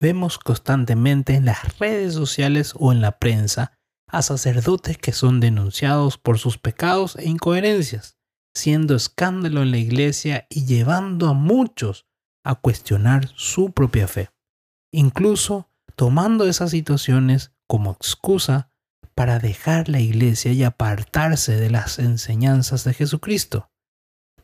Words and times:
Vemos 0.00 0.38
constantemente 0.38 1.34
en 1.34 1.44
las 1.44 1.78
redes 1.78 2.14
sociales 2.14 2.74
o 2.76 2.92
en 2.92 3.00
la 3.00 3.18
prensa 3.18 3.72
a 4.08 4.22
sacerdotes 4.22 4.96
que 4.96 5.12
son 5.12 5.40
denunciados 5.40 6.18
por 6.18 6.38
sus 6.38 6.56
pecados 6.56 7.16
e 7.16 7.28
incoherencias, 7.28 8.16
siendo 8.54 8.94
escándalo 8.94 9.62
en 9.62 9.72
la 9.72 9.78
iglesia 9.78 10.46
y 10.48 10.66
llevando 10.66 11.28
a 11.28 11.32
muchos 11.32 12.06
a 12.44 12.54
cuestionar 12.54 13.28
su 13.34 13.72
propia 13.72 14.08
fe, 14.08 14.30
incluso 14.92 15.70
tomando 15.96 16.46
esas 16.46 16.70
situaciones 16.70 17.52
como 17.66 17.90
excusa 17.90 18.70
para 19.14 19.40
dejar 19.40 19.88
la 19.88 20.00
iglesia 20.00 20.52
y 20.52 20.62
apartarse 20.62 21.56
de 21.56 21.70
las 21.70 21.98
enseñanzas 21.98 22.84
de 22.84 22.94
Jesucristo. 22.94 23.68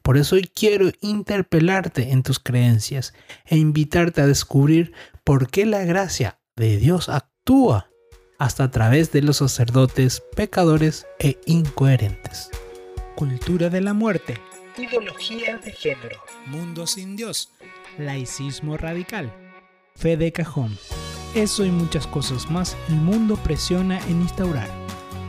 Por 0.05 0.18
eso 0.18 0.36
hoy 0.36 0.50
quiero 0.55 0.91
interpelarte 1.00 2.12
en 2.12 2.23
tus 2.23 2.39
creencias 2.39 3.14
e 3.46 3.57
invitarte 3.57 4.21
a 4.21 4.27
descubrir 4.27 4.93
por 5.25 5.50
qué 5.50 5.64
la 5.64 5.82
gracia 5.84 6.39
de 6.57 6.76
Dios 6.76 7.08
actúa 7.08 7.89
hasta 8.39 8.64
a 8.64 8.71
través 8.71 9.12
de 9.12 9.22
los 9.22 9.39
sacerdotes 9.39 10.22
pecadores 10.36 11.07
e 11.18 11.40
incoherentes. 11.46 12.50
Cultura 13.17 13.71
de 13.71 13.81
la 13.81 13.95
muerte, 13.95 14.39
ideología 14.76 15.57
de 15.57 15.72
género, 15.72 16.21
mundo 16.45 16.86
sin 16.86 17.17
Dios, 17.17 17.48
laicismo 17.96 18.76
radical, 18.76 19.32
fe 19.96 20.18
de 20.18 20.32
cajón. 20.32 20.76
Eso 21.34 21.64
y 21.64 21.71
muchas 21.71 22.07
cosas 22.07 22.50
más 22.50 22.76
el 22.90 22.96
mundo 22.96 23.36
presiona 23.36 24.07
en 24.07 24.21
instaurar. 24.21 24.68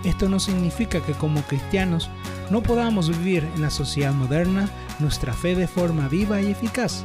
Esto 0.04 0.28
no 0.28 0.42
significa 0.42 1.00
que 1.00 1.14
como 1.14 1.42
cristianos 1.44 2.10
no 2.50 2.62
podamos 2.62 3.10
vivir 3.10 3.48
en 3.56 3.62
la 3.62 3.70
sociedad 3.70 4.14
moderna 4.14 4.70
nuestra 5.00 5.34
fe 5.34 5.56
de 5.56 5.68
forma 5.68 6.08
viva 6.08 6.42
y 6.42 6.52
eficaz. 6.52 7.04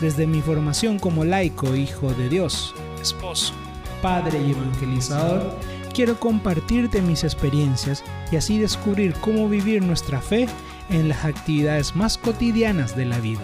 Desde 0.00 0.26
mi 0.26 0.40
formación 0.40 0.98
como 0.98 1.24
laico, 1.24 1.74
hijo 1.74 2.12
de 2.14 2.28
Dios, 2.28 2.74
esposo, 3.00 3.52
padre 4.00 4.40
y 4.40 4.52
evangelizador, 4.52 5.54
quiero 5.92 6.18
compartirte 6.18 7.02
mis 7.02 7.24
experiencias 7.24 8.02
y 8.32 8.36
así 8.36 8.58
descubrir 8.58 9.14
cómo 9.20 9.48
vivir 9.48 9.82
nuestra 9.82 10.20
fe 10.20 10.48
en 10.88 11.08
las 11.08 11.24
actividades 11.24 11.94
más 11.94 12.16
cotidianas 12.16 12.96
de 12.96 13.04
la 13.04 13.18
vida. 13.18 13.42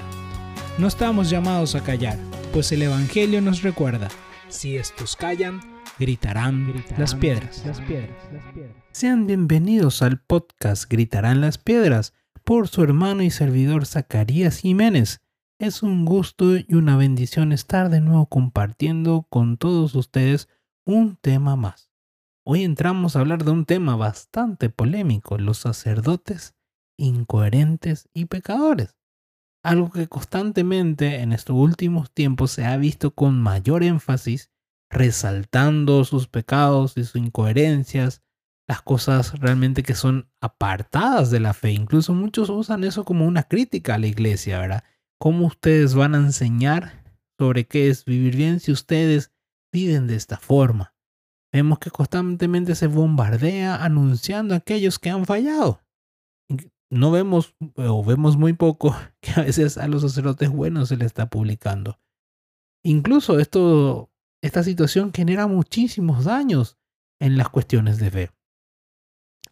No 0.79 0.87
estamos 0.87 1.31
llamados 1.31 1.75
a 1.75 1.83
callar, 1.83 2.19
pues 2.53 2.73
el 2.73 2.83
Evangelio 2.83 3.41
nos 3.41 3.63
recuerda, 3.63 4.09
si 4.49 4.77
estos 4.77 5.17
callan, 5.17 5.76
gritarán, 5.99 6.85
las, 6.99 7.15
piedras. 7.15 7.65
las 7.65 7.81
piedras. 7.81 8.17
Sean 8.93 9.27
bienvenidos 9.27 10.03
al 10.03 10.21
podcast 10.21 10.91
Gritarán 10.91 11.41
las 11.41 11.57
Piedras 11.57 12.13
por 12.45 12.69
su 12.69 12.83
hermano 12.83 13.23
y 13.23 13.31
servidor 13.31 13.87
Zacarías 13.87 14.59
Jiménez. 14.59 15.23
Es 15.59 15.83
un 15.83 16.05
gusto 16.05 16.57
y 16.57 16.67
una 16.75 16.97
bendición 16.97 17.51
estar 17.53 17.89
de 17.89 18.03
nuevo 18.03 18.27
compartiendo 18.27 19.27
con 19.31 19.57
todos 19.57 19.95
ustedes 19.95 20.49
un 20.85 21.17
tema 21.17 21.57
más. 21.57 21.91
Hoy 22.45 22.63
entramos 22.63 23.17
a 23.17 23.21
hablar 23.21 23.45
de 23.45 23.53
un 23.53 23.65
tema 23.65 23.97
bastante 23.97 24.69
polémico, 24.69 25.39
los 25.39 25.59
sacerdotes 25.59 26.55
incoherentes 26.99 28.09
y 28.13 28.27
pecadores. 28.27 28.97
Algo 29.63 29.91
que 29.91 30.09
constantemente 30.09 31.21
en 31.23 31.33
estos 31.33 31.57
últimos 31.57 32.13
tiempos 32.13 32.51
se 32.53 32.67
ha 32.67 32.77
visto 32.77 33.13
con 33.13 33.41
mayor 33.41 33.83
énfasis, 33.83 34.51
resaltando 34.91 36.05
sus 36.05 36.29
pecados 36.29 36.97
y 36.97 37.05
sus 37.05 37.17
incoherencias, 37.17 38.23
las 38.69 38.83
cosas 38.83 39.39
realmente 39.39 39.83
que 39.83 39.95
son 39.95 40.29
apartadas 40.41 41.31
de 41.31 41.41
la 41.41 41.55
fe. 41.55 41.73
Incluso 41.73 42.15
muchos 42.15 42.51
usan 42.51 42.85
eso 42.85 43.05
como 43.05 43.27
una 43.27 43.45
crítica 43.45 43.95
a 43.95 43.99
la 43.99 44.09
iglesia, 44.09 44.59
¿verdad? 44.59 44.85
¿Cómo 45.19 45.47
ustedes 45.47 45.95
van 45.95 46.15
a 46.15 46.19
enseñar 46.19 47.05
sobre 47.39 47.67
qué 47.67 47.89
es 47.89 48.05
vivir 48.05 48.37
bien 48.37 48.61
si 48.61 48.73
ustedes 48.73 49.33
viven 49.73 50.07
de 50.07 50.17
esta 50.17 50.37
forma? 50.37 50.95
Vemos 51.53 51.79
que 51.79 51.91
constantemente 51.91 52.75
se 52.75 52.87
bombardea 52.87 53.83
anunciando 53.83 54.55
a 54.55 54.59
aquellos 54.59 54.99
que 54.99 55.11
han 55.11 55.27
fallado. 55.27 55.81
No 56.91 57.11
vemos 57.11 57.55
o 57.77 58.05
vemos 58.05 58.37
muy 58.37 58.53
poco 58.53 58.95
que 59.21 59.33
a 59.33 59.45
veces 59.45 59.79
a 59.79 59.89
los 59.89 60.03
sacerdotes 60.03 60.51
buenos 60.51 60.89
se 60.89 60.97
les 60.97 61.07
está 61.07 61.31
publicando. 61.31 61.99
Incluso 62.85 63.39
esto, 63.39 64.11
esta 64.47 64.63
situación 64.63 65.13
genera 65.13 65.47
muchísimos 65.47 66.25
daños 66.25 66.79
en 67.21 67.37
las 67.37 67.49
cuestiones 67.49 67.99
de 67.99 68.11
fe. 68.11 68.31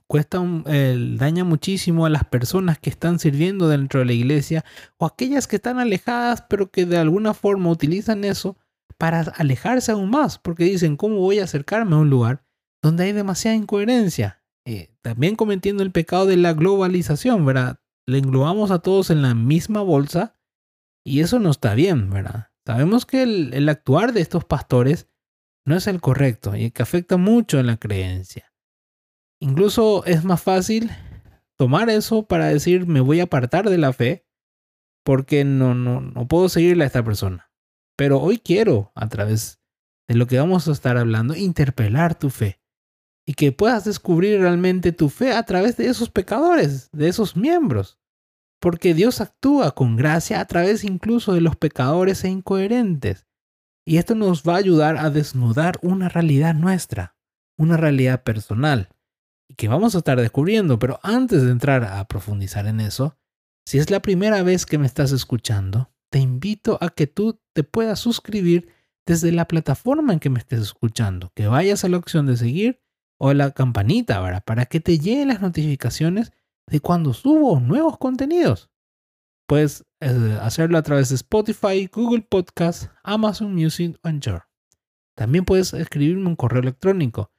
Cuesta 0.06 0.38
daña 0.38 1.44
muchísimo 1.44 2.04
a 2.04 2.10
las 2.10 2.24
personas 2.24 2.78
que 2.78 2.90
están 2.90 3.18
sirviendo 3.18 3.68
dentro 3.68 4.00
de 4.00 4.06
la 4.06 4.12
iglesia 4.12 4.64
o 4.98 5.06
aquellas 5.06 5.46
que 5.46 5.56
están 5.56 5.78
alejadas 5.78 6.44
pero 6.48 6.70
que 6.70 6.84
de 6.84 6.98
alguna 6.98 7.32
forma 7.32 7.70
utilizan 7.70 8.22
eso 8.24 8.56
para 8.98 9.20
alejarse 9.20 9.92
aún 9.92 10.10
más 10.10 10.38
porque 10.38 10.64
dicen 10.64 10.96
cómo 10.96 11.16
voy 11.16 11.38
a 11.38 11.44
acercarme 11.44 11.96
a 11.96 12.00
un 12.00 12.10
lugar 12.10 12.44
donde 12.82 13.04
hay 13.04 13.12
demasiada 13.12 13.56
incoherencia 13.56 14.42
eh, 14.66 14.94
también 15.00 15.36
cometiendo 15.36 15.82
el 15.82 15.90
pecado 15.90 16.26
de 16.26 16.36
la 16.36 16.52
globalización 16.52 17.44
verdad 17.46 17.80
le 18.06 18.18
englobamos 18.18 18.70
a 18.70 18.80
todos 18.80 19.08
en 19.10 19.22
la 19.22 19.34
misma 19.34 19.80
bolsa 19.80 20.38
y 21.02 21.20
eso 21.20 21.38
no 21.38 21.50
está 21.50 21.74
bien 21.74 22.10
verdad 22.10 22.50
sabemos 22.66 23.06
que 23.06 23.22
el, 23.22 23.68
actuar 23.68 24.12
de 24.12 24.20
estos 24.20 24.44
pastores 24.44 25.08
no 25.66 25.76
es 25.76 25.86
el 25.86 26.00
correcto 26.00 26.56
y 26.56 26.70
que 26.70 26.82
afecta 26.82 27.16
mucho 27.16 27.58
en 27.58 27.66
la 27.66 27.76
creencia 27.76 28.54
Incluso 29.44 30.04
es 30.06 30.24
más 30.24 30.42
fácil 30.42 30.90
tomar 31.58 31.90
eso 31.90 32.26
para 32.26 32.46
decir 32.46 32.86
me 32.86 33.00
voy 33.00 33.20
a 33.20 33.24
apartar 33.24 33.68
de 33.68 33.76
la 33.76 33.92
fe 33.92 34.26
porque 35.04 35.44
no, 35.44 35.74
no, 35.74 36.00
no 36.00 36.26
puedo 36.26 36.48
seguirle 36.48 36.84
a 36.84 36.86
esta 36.86 37.04
persona. 37.04 37.50
Pero 37.94 38.20
hoy 38.20 38.38
quiero, 38.38 38.90
a 38.94 39.06
través 39.08 39.60
de 40.08 40.14
lo 40.14 40.26
que 40.26 40.38
vamos 40.38 40.66
a 40.66 40.72
estar 40.72 40.96
hablando, 40.96 41.36
interpelar 41.36 42.18
tu 42.18 42.30
fe 42.30 42.58
y 43.26 43.34
que 43.34 43.52
puedas 43.52 43.84
descubrir 43.84 44.40
realmente 44.40 44.92
tu 44.92 45.10
fe 45.10 45.32
a 45.32 45.42
través 45.42 45.76
de 45.76 45.88
esos 45.88 46.10
pecadores, 46.10 46.90
de 46.92 47.08
esos 47.08 47.36
miembros. 47.36 47.98
Porque 48.64 48.94
Dios 48.94 49.20
actúa 49.20 49.74
con 49.74 49.94
gracia 49.94 50.40
a 50.40 50.46
través 50.46 50.84
incluso 50.84 51.34
de 51.34 51.42
los 51.42 51.54
pecadores 51.54 52.24
e 52.24 52.30
incoherentes. 52.30 53.26
Y 53.86 53.98
esto 53.98 54.14
nos 54.14 54.42
va 54.42 54.54
a 54.54 54.56
ayudar 54.56 54.96
a 54.96 55.10
desnudar 55.10 55.78
una 55.82 56.08
realidad 56.08 56.54
nuestra, 56.54 57.14
una 57.58 57.76
realidad 57.76 58.22
personal 58.22 58.88
y 59.50 59.56
que 59.56 59.68
vamos 59.68 59.94
a 59.94 59.98
estar 59.98 60.18
descubriendo, 60.18 60.78
pero 60.78 60.98
antes 61.02 61.42
de 61.42 61.50
entrar 61.50 61.84
a 61.84 62.02
profundizar 62.08 62.66
en 62.66 62.80
eso, 62.80 63.18
si 63.66 63.76
es 63.76 63.90
la 63.90 64.00
primera 64.00 64.42
vez 64.42 64.64
que 64.64 64.78
me 64.78 64.86
estás 64.86 65.12
escuchando, 65.12 65.92
te 66.10 66.20
invito 66.20 66.78
a 66.80 66.88
que 66.88 67.06
tú 67.06 67.38
te 67.52 67.64
puedas 67.64 68.00
suscribir 68.00 68.68
desde 69.04 69.30
la 69.30 69.46
plataforma 69.46 70.14
en 70.14 70.20
que 70.20 70.30
me 70.30 70.38
estés 70.38 70.60
escuchando, 70.60 71.32
que 71.34 71.48
vayas 71.48 71.84
a 71.84 71.90
la 71.90 71.98
opción 71.98 72.24
de 72.24 72.38
seguir 72.38 72.80
o 73.20 73.28
a 73.28 73.34
la 73.34 73.50
campanita 73.50 74.42
para 74.46 74.64
que 74.64 74.80
te 74.80 74.98
lleguen 74.98 75.28
las 75.28 75.42
notificaciones 75.42 76.32
de 76.70 76.80
cuando 76.80 77.12
subo 77.12 77.60
nuevos 77.60 77.98
contenidos. 77.98 78.70
Puedes 79.46 79.84
eh, 80.00 80.38
hacerlo 80.40 80.78
a 80.78 80.82
través 80.82 81.10
de 81.10 81.16
Spotify, 81.16 81.88
Google 81.92 82.22
Podcast, 82.22 82.90
Amazon 83.02 83.54
Music 83.54 83.98
o. 84.02 84.48
También 85.16 85.44
puedes 85.44 85.74
escribirme 85.74 86.26
un 86.28 86.36
correo 86.36 86.62
electrónico 86.62 87.30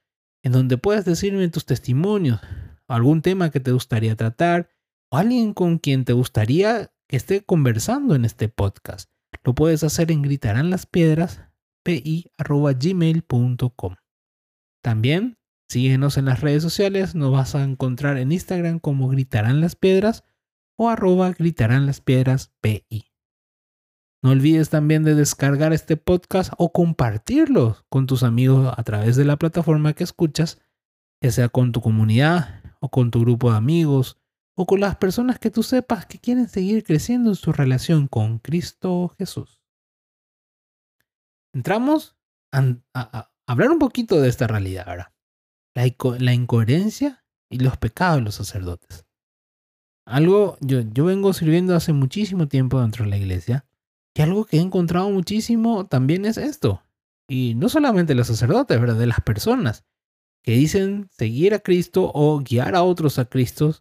en 0.42 0.52
donde 0.52 0.78
puedes 0.78 1.04
decirme 1.04 1.48
tus 1.48 1.66
testimonios, 1.66 2.40
algún 2.88 3.22
tema 3.22 3.50
que 3.50 3.60
te 3.60 3.72
gustaría 3.72 4.14
tratar 4.14 4.68
o 5.10 5.16
alguien 5.16 5.52
con 5.52 5.78
quien 5.78 6.04
te 6.04 6.12
gustaría 6.12 6.92
que 7.08 7.16
esté 7.16 7.44
conversando 7.44 8.14
en 8.14 8.24
este 8.24 8.48
podcast. 8.48 9.10
Lo 9.44 9.54
puedes 9.54 9.84
hacer 9.84 10.10
en 10.12 10.22
gritarán. 10.22 10.70
También 14.82 15.38
síguenos 15.68 16.16
en 16.16 16.26
las 16.26 16.40
redes 16.40 16.62
sociales, 16.62 17.14
nos 17.14 17.32
vas 17.32 17.54
a 17.54 17.64
encontrar 17.64 18.18
en 18.18 18.32
Instagram 18.32 18.78
como 18.78 19.08
gritarán 19.08 19.60
las 19.60 19.76
piedras 19.76 20.24
o 20.76 20.88
arroba 20.88 21.32
gritarán 21.32 21.86
las 21.86 22.00
piedras 22.00 22.52
pi. 22.60 22.84
No 24.22 24.30
olvides 24.30 24.70
también 24.70 25.04
de 25.04 25.14
descargar 25.14 25.72
este 25.72 25.96
podcast 25.96 26.52
o 26.58 26.72
compartirlo 26.72 27.84
con 27.88 28.06
tus 28.06 28.22
amigos 28.22 28.74
a 28.76 28.82
través 28.82 29.16
de 29.16 29.24
la 29.24 29.36
plataforma 29.36 29.92
que 29.92 30.04
escuchas, 30.04 30.60
ya 31.22 31.30
sea 31.30 31.48
con 31.48 31.72
tu 31.72 31.80
comunidad 31.80 32.62
o 32.80 32.90
con 32.90 33.10
tu 33.10 33.20
grupo 33.20 33.50
de 33.50 33.58
amigos 33.58 34.18
o 34.56 34.66
con 34.66 34.80
las 34.80 34.96
personas 34.96 35.38
que 35.38 35.50
tú 35.50 35.62
sepas 35.62 36.06
que 36.06 36.18
quieren 36.18 36.48
seguir 36.48 36.82
creciendo 36.82 37.30
en 37.30 37.36
su 37.36 37.52
relación 37.52 38.08
con 38.08 38.38
Cristo 38.38 39.14
Jesús. 39.18 39.60
Entramos 41.52 42.16
a, 42.52 43.30
hablar 43.46 43.70
un 43.70 43.78
poquito 43.78 44.20
de 44.20 44.28
esta 44.28 44.46
realidad 44.46 44.88
ahora. 44.88 45.15
La, 45.76 46.32
incoherencia 46.32 47.22
y 47.50 47.58
los 47.58 47.76
pecados 47.76 48.16
de 48.16 48.22
los 48.22 48.34
sacerdotes. 48.34 49.04
Algo, 50.06 50.56
yo, 50.60 50.80
yo 50.80 51.04
vengo 51.04 51.34
sirviendo 51.34 51.76
hace 51.76 51.92
muchísimo 51.92 52.48
tiempo 52.48 52.80
dentro 52.80 53.04
de 53.04 53.10
la 53.10 53.18
iglesia 53.18 53.66
y 54.16 54.22
algo 54.22 54.46
que 54.46 54.56
he 54.56 54.60
encontrado 54.60 55.10
muchísimo 55.10 55.86
también 55.86 56.24
es 56.24 56.38
esto. 56.38 56.82
Y 57.28 57.54
no 57.56 57.68
solamente 57.68 58.14
los 58.14 58.28
sacerdotes, 58.28 58.80
¿verdad? 58.80 58.96
De 58.96 59.06
las 59.06 59.20
personas 59.20 59.84
que 60.42 60.52
dicen 60.52 61.10
seguir 61.10 61.52
a 61.52 61.58
Cristo 61.58 62.10
o 62.14 62.38
guiar 62.38 62.74
a 62.74 62.82
otros 62.82 63.18
a 63.18 63.26
Cristo, 63.26 63.74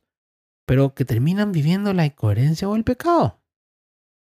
pero 0.65 0.93
que 0.93 1.05
terminan 1.05 1.53
viviendo 1.53 1.93
la 1.93 2.05
incoherencia 2.05 2.67
o 2.67 2.75
el 2.75 2.83
pecado. 2.83 3.41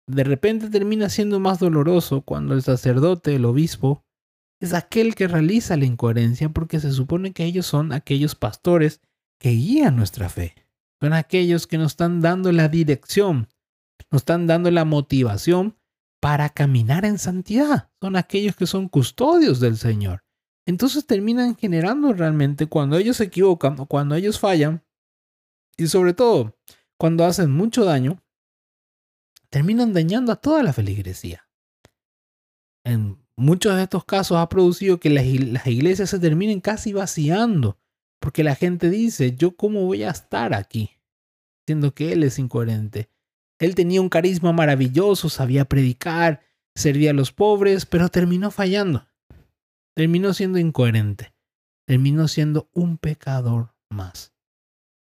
de 0.10 0.24
repente 0.24 0.70
termina 0.70 1.10
siendo 1.10 1.40
más 1.40 1.60
doloroso 1.60 2.22
cuando 2.22 2.54
el 2.54 2.62
sacerdote, 2.62 3.36
el 3.36 3.44
obispo, 3.44 4.06
es 4.60 4.74
aquel 4.74 5.16
que 5.16 5.28
realiza 5.28 5.78
la 5.78 5.86
incoherencia 5.86 6.50
porque 6.50 6.80
se 6.80 6.92
supone 6.92 7.34
que 7.34 7.46
ellos 7.46 7.66
son 7.66 7.94
aquellos 7.94 8.36
pastores 8.36 9.02
que 9.40 9.52
guían 9.52 9.96
nuestra 9.96 10.30
fe. 10.30 10.56
Son 11.00 11.14
aquellos 11.14 11.68
que 11.68 11.78
nos 11.78 11.92
están 11.92 12.22
dando 12.22 12.52
la 12.52 12.70
dirección, 12.70 13.48
nos 14.12 14.22
están 14.22 14.48
dando 14.48 14.72
la 14.72 14.84
motivación 14.84 15.78
para 16.20 16.50
caminar 16.50 17.06
en 17.06 17.20
santidad. 17.20 17.92
Son 18.02 18.16
aquellos 18.16 18.56
que 18.56 18.66
son 18.66 18.90
custodios 18.90 19.60
del 19.60 19.78
Señor. 19.78 20.24
Entonces 20.66 21.06
terminan 21.06 21.56
generando 21.56 22.12
realmente 22.14 22.66
cuando 22.66 22.98
ellos 22.98 23.18
se 23.18 23.26
equivocan 23.26 23.80
o 23.80 23.86
cuando 23.86 24.16
ellos 24.16 24.40
fallan, 24.40 24.84
y 25.78 25.88
sobre 25.88 26.14
todo 26.14 26.58
cuando 26.98 27.24
hacen 27.26 27.52
mucho 27.52 27.86
daño, 27.86 28.22
terminan 29.50 29.94
dañando 29.94 30.32
a 30.32 30.38
toda 30.38 30.64
la 30.64 30.74
feligresía. 30.74 31.48
En 32.84 33.20
muchos 33.38 33.76
de 33.76 33.84
estos 33.84 34.04
casos 34.04 34.38
ha 34.38 34.50
producido 34.50 35.00
que 35.00 35.10
las, 35.10 35.26
iglesias 35.68 36.10
se 36.10 36.20
terminen 36.20 36.60
casi 36.60 36.92
vaciando, 36.92 37.78
porque 38.20 38.44
la 38.44 38.56
gente 38.56 38.90
dice, 38.90 39.36
yo 39.36 39.56
cómo 39.56 39.86
voy 39.86 40.04
a 40.04 40.10
estar 40.10 40.54
aquí, 40.54 40.92
siendo 41.66 41.94
que 41.94 42.12
él 42.12 42.24
es 42.24 42.40
incoherente. 42.40 43.10
Él 43.60 43.76
tenía 43.76 44.02
un 44.02 44.10
carisma 44.10 44.52
maravilloso, 44.52 45.30
sabía 45.30 45.66
predicar, 45.66 46.42
servía 46.76 47.12
a 47.12 47.14
los 47.14 47.32
pobres, 47.32 47.86
pero 47.86 48.10
terminó 48.10 48.52
fallando. 48.52 49.08
Terminó 49.96 50.34
siendo 50.34 50.60
incoherente. 50.60 51.34
Terminó 51.88 52.28
siendo 52.28 52.70
un 52.74 52.98
pecador 52.98 53.74
más. 53.90 54.34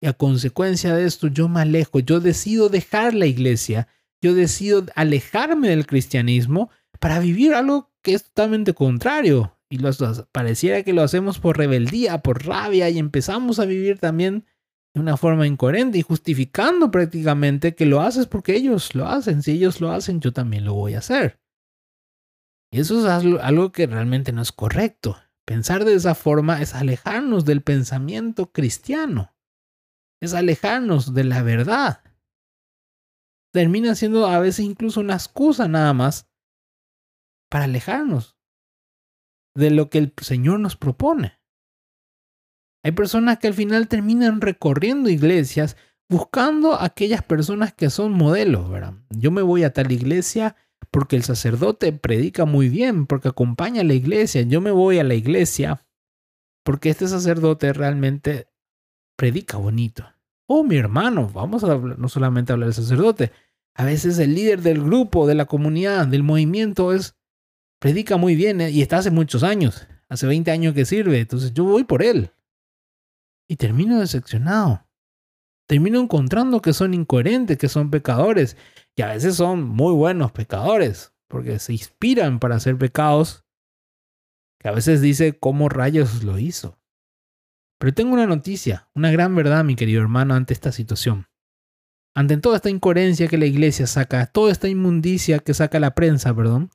Y 0.00 0.06
a 0.06 0.12
consecuencia 0.12 0.94
de 0.94 1.06
esto 1.06 1.28
yo 1.28 1.48
me 1.48 1.62
alejo, 1.62 1.98
yo 1.98 2.20
decido 2.20 2.68
dejar 2.68 3.14
la 3.14 3.26
iglesia, 3.26 3.88
yo 4.22 4.34
decido 4.34 4.84
alejarme 4.94 5.70
del 5.70 5.86
cristianismo 5.86 6.70
para 7.04 7.18
vivir 7.18 7.52
algo 7.52 7.92
que 8.00 8.14
es 8.14 8.24
totalmente 8.24 8.72
contrario. 8.72 9.58
Y 9.68 9.78
pareciera 10.32 10.82
que 10.84 10.94
lo 10.94 11.02
hacemos 11.02 11.38
por 11.38 11.58
rebeldía, 11.58 12.22
por 12.22 12.46
rabia, 12.46 12.88
y 12.88 12.98
empezamos 12.98 13.58
a 13.58 13.66
vivir 13.66 13.98
también 13.98 14.46
de 14.94 15.02
una 15.02 15.18
forma 15.18 15.46
incoherente 15.46 15.98
y 15.98 16.00
justificando 16.00 16.90
prácticamente 16.90 17.74
que 17.74 17.84
lo 17.84 18.00
haces 18.00 18.26
porque 18.26 18.56
ellos 18.56 18.94
lo 18.94 19.06
hacen. 19.06 19.42
Si 19.42 19.50
ellos 19.50 19.82
lo 19.82 19.92
hacen, 19.92 20.22
yo 20.22 20.32
también 20.32 20.64
lo 20.64 20.72
voy 20.72 20.94
a 20.94 21.00
hacer. 21.00 21.42
Y 22.72 22.80
eso 22.80 22.98
es 23.00 23.04
algo 23.04 23.70
que 23.70 23.86
realmente 23.86 24.32
no 24.32 24.40
es 24.40 24.52
correcto. 24.52 25.18
Pensar 25.44 25.84
de 25.84 25.92
esa 25.92 26.14
forma 26.14 26.62
es 26.62 26.74
alejarnos 26.74 27.44
del 27.44 27.60
pensamiento 27.60 28.50
cristiano. 28.50 29.36
Es 30.22 30.32
alejarnos 30.32 31.12
de 31.12 31.24
la 31.24 31.42
verdad. 31.42 32.02
Termina 33.52 33.94
siendo 33.94 34.26
a 34.26 34.38
veces 34.38 34.64
incluso 34.64 35.00
una 35.00 35.12
excusa 35.12 35.68
nada 35.68 35.92
más 35.92 36.30
para 37.54 37.66
alejarnos 37.66 38.36
de 39.56 39.70
lo 39.70 39.88
que 39.88 39.98
el 39.98 40.12
Señor 40.20 40.58
nos 40.58 40.74
propone. 40.76 41.38
Hay 42.84 42.90
personas 42.90 43.38
que 43.38 43.46
al 43.46 43.54
final 43.54 43.86
terminan 43.86 44.40
recorriendo 44.40 45.08
iglesias 45.08 45.76
buscando 46.10 46.74
aquellas 46.74 47.22
personas 47.22 47.72
que 47.72 47.90
son 47.90 48.10
modelos, 48.10 48.68
¿verdad? 48.68 48.94
Yo 49.10 49.30
me 49.30 49.40
voy 49.40 49.62
a 49.62 49.72
tal 49.72 49.92
iglesia 49.92 50.56
porque 50.90 51.14
el 51.14 51.22
sacerdote 51.22 51.92
predica 51.92 52.44
muy 52.44 52.68
bien, 52.68 53.06
porque 53.06 53.28
acompaña 53.28 53.82
a 53.82 53.84
la 53.84 53.94
iglesia. 53.94 54.42
Yo 54.42 54.60
me 54.60 54.72
voy 54.72 54.98
a 54.98 55.04
la 55.04 55.14
iglesia 55.14 55.86
porque 56.64 56.90
este 56.90 57.06
sacerdote 57.06 57.72
realmente 57.72 58.48
predica 59.16 59.58
bonito. 59.58 60.04
Oh, 60.48 60.64
mi 60.64 60.74
hermano, 60.74 61.30
vamos 61.32 61.62
a 61.62 61.76
no 61.76 62.08
solamente 62.08 62.52
hablar 62.52 62.70
del 62.70 62.74
sacerdote. 62.74 63.30
A 63.76 63.84
veces 63.84 64.18
el 64.18 64.34
líder 64.34 64.60
del 64.60 64.82
grupo, 64.82 65.28
de 65.28 65.36
la 65.36 65.44
comunidad, 65.44 66.08
del 66.08 66.24
movimiento 66.24 66.92
es 66.92 67.14
predica 67.84 68.16
muy 68.16 68.34
bien 68.34 68.62
¿eh? 68.62 68.70
y 68.70 68.80
está 68.80 68.96
hace 68.96 69.10
muchos 69.10 69.42
años, 69.42 69.86
hace 70.08 70.26
20 70.26 70.50
años 70.50 70.72
que 70.72 70.86
sirve, 70.86 71.20
entonces 71.20 71.52
yo 71.52 71.64
voy 71.64 71.84
por 71.84 72.02
él. 72.02 72.30
Y 73.46 73.56
termino 73.56 74.00
decepcionado. 74.00 74.86
Termino 75.68 76.00
encontrando 76.00 76.62
que 76.62 76.72
son 76.72 76.94
incoherentes, 76.94 77.58
que 77.58 77.68
son 77.68 77.90
pecadores, 77.90 78.56
y 78.96 79.02
a 79.02 79.08
veces 79.08 79.36
son 79.36 79.64
muy 79.64 79.92
buenos 79.92 80.32
pecadores, 80.32 81.12
porque 81.28 81.58
se 81.58 81.74
inspiran 81.74 82.38
para 82.38 82.54
hacer 82.54 82.78
pecados, 82.78 83.44
que 84.58 84.68
a 84.68 84.72
veces 84.72 85.02
dice 85.02 85.38
cómo 85.38 85.68
rayos 85.68 86.24
lo 86.24 86.38
hizo. 86.38 86.78
Pero 87.78 87.92
tengo 87.92 88.14
una 88.14 88.26
noticia, 88.26 88.88
una 88.94 89.10
gran 89.10 89.34
verdad, 89.34 89.62
mi 89.62 89.76
querido 89.76 90.00
hermano, 90.00 90.32
ante 90.32 90.54
esta 90.54 90.72
situación. 90.72 91.26
Ante 92.14 92.38
toda 92.38 92.56
esta 92.56 92.70
incoherencia 92.70 93.28
que 93.28 93.36
la 93.36 93.44
iglesia 93.44 93.86
saca, 93.86 94.24
toda 94.24 94.52
esta 94.52 94.70
inmundicia 94.70 95.38
que 95.40 95.52
saca 95.52 95.78
la 95.78 95.94
prensa, 95.94 96.34
perdón, 96.34 96.70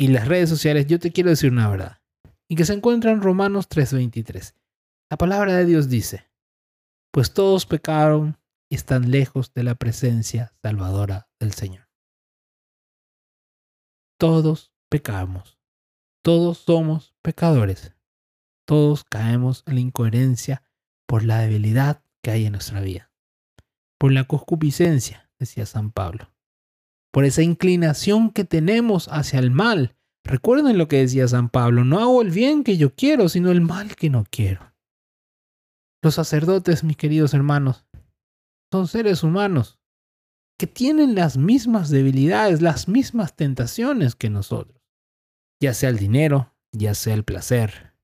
y 0.00 0.08
las 0.08 0.26
redes 0.26 0.48
sociales, 0.48 0.86
yo 0.86 0.98
te 0.98 1.12
quiero 1.12 1.28
decir 1.28 1.52
una 1.52 1.68
verdad. 1.68 2.00
Y 2.48 2.56
que 2.56 2.64
se 2.64 2.72
encuentra 2.72 3.10
en 3.10 3.20
Romanos 3.20 3.68
3:23. 3.68 4.54
La 5.10 5.18
palabra 5.18 5.54
de 5.54 5.66
Dios 5.66 5.90
dice, 5.90 6.30
pues 7.12 7.34
todos 7.34 7.66
pecaron 7.66 8.38
y 8.70 8.76
están 8.76 9.10
lejos 9.10 9.52
de 9.52 9.62
la 9.62 9.74
presencia 9.74 10.54
salvadora 10.62 11.28
del 11.38 11.52
Señor. 11.52 11.86
Todos 14.18 14.72
pecamos. 14.88 15.58
Todos 16.24 16.56
somos 16.56 17.14
pecadores. 17.20 17.94
Todos 18.64 19.04
caemos 19.04 19.64
en 19.66 19.74
la 19.74 19.80
incoherencia 19.80 20.62
por 21.06 21.24
la 21.24 21.40
debilidad 21.40 22.02
que 22.22 22.30
hay 22.30 22.46
en 22.46 22.52
nuestra 22.52 22.80
vida. 22.80 23.12
Por 23.98 24.12
la 24.12 24.24
concupiscencia, 24.24 25.30
decía 25.38 25.66
San 25.66 25.92
Pablo 25.92 26.32
por 27.10 27.24
esa 27.24 27.42
inclinación 27.42 28.30
que 28.30 28.44
tenemos 28.44 29.08
hacia 29.08 29.38
el 29.38 29.50
mal. 29.50 29.96
Recuerden 30.24 30.78
lo 30.78 30.88
que 30.88 30.98
decía 30.98 31.26
San 31.28 31.48
Pablo, 31.48 31.84
no 31.84 31.98
hago 31.98 32.22
el 32.22 32.30
bien 32.30 32.62
que 32.62 32.76
yo 32.76 32.94
quiero, 32.94 33.28
sino 33.28 33.50
el 33.50 33.60
mal 33.60 33.96
que 33.96 34.10
no 34.10 34.24
quiero. 34.30 34.72
Los 36.02 36.14
sacerdotes, 36.14 36.84
mis 36.84 36.96
queridos 36.96 37.34
hermanos, 37.34 37.86
son 38.72 38.86
seres 38.86 39.22
humanos 39.22 39.80
que 40.58 40.66
tienen 40.66 41.14
las 41.14 41.36
mismas 41.38 41.88
debilidades, 41.88 42.60
las 42.60 42.86
mismas 42.86 43.34
tentaciones 43.34 44.14
que 44.14 44.28
nosotros, 44.28 44.80
ya 45.60 45.74
sea 45.74 45.88
el 45.88 45.98
dinero, 45.98 46.54
ya 46.72 46.94
sea 46.94 47.14
el 47.14 47.24
placer, 47.24 47.94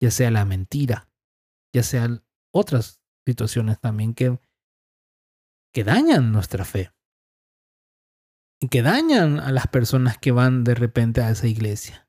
ya 0.00 0.10
sea 0.10 0.30
la 0.30 0.44
mentira, 0.44 1.08
ya 1.74 1.82
sean 1.82 2.24
otras 2.52 3.00
situaciones 3.26 3.78
también 3.80 4.14
que, 4.14 4.38
que 5.74 5.84
dañan 5.84 6.32
nuestra 6.32 6.64
fe 6.64 6.93
que 8.70 8.82
dañan 8.82 9.40
a 9.40 9.52
las 9.52 9.66
personas 9.66 10.18
que 10.18 10.32
van 10.32 10.64
de 10.64 10.74
repente 10.74 11.20
a 11.20 11.30
esa 11.30 11.46
iglesia. 11.46 12.08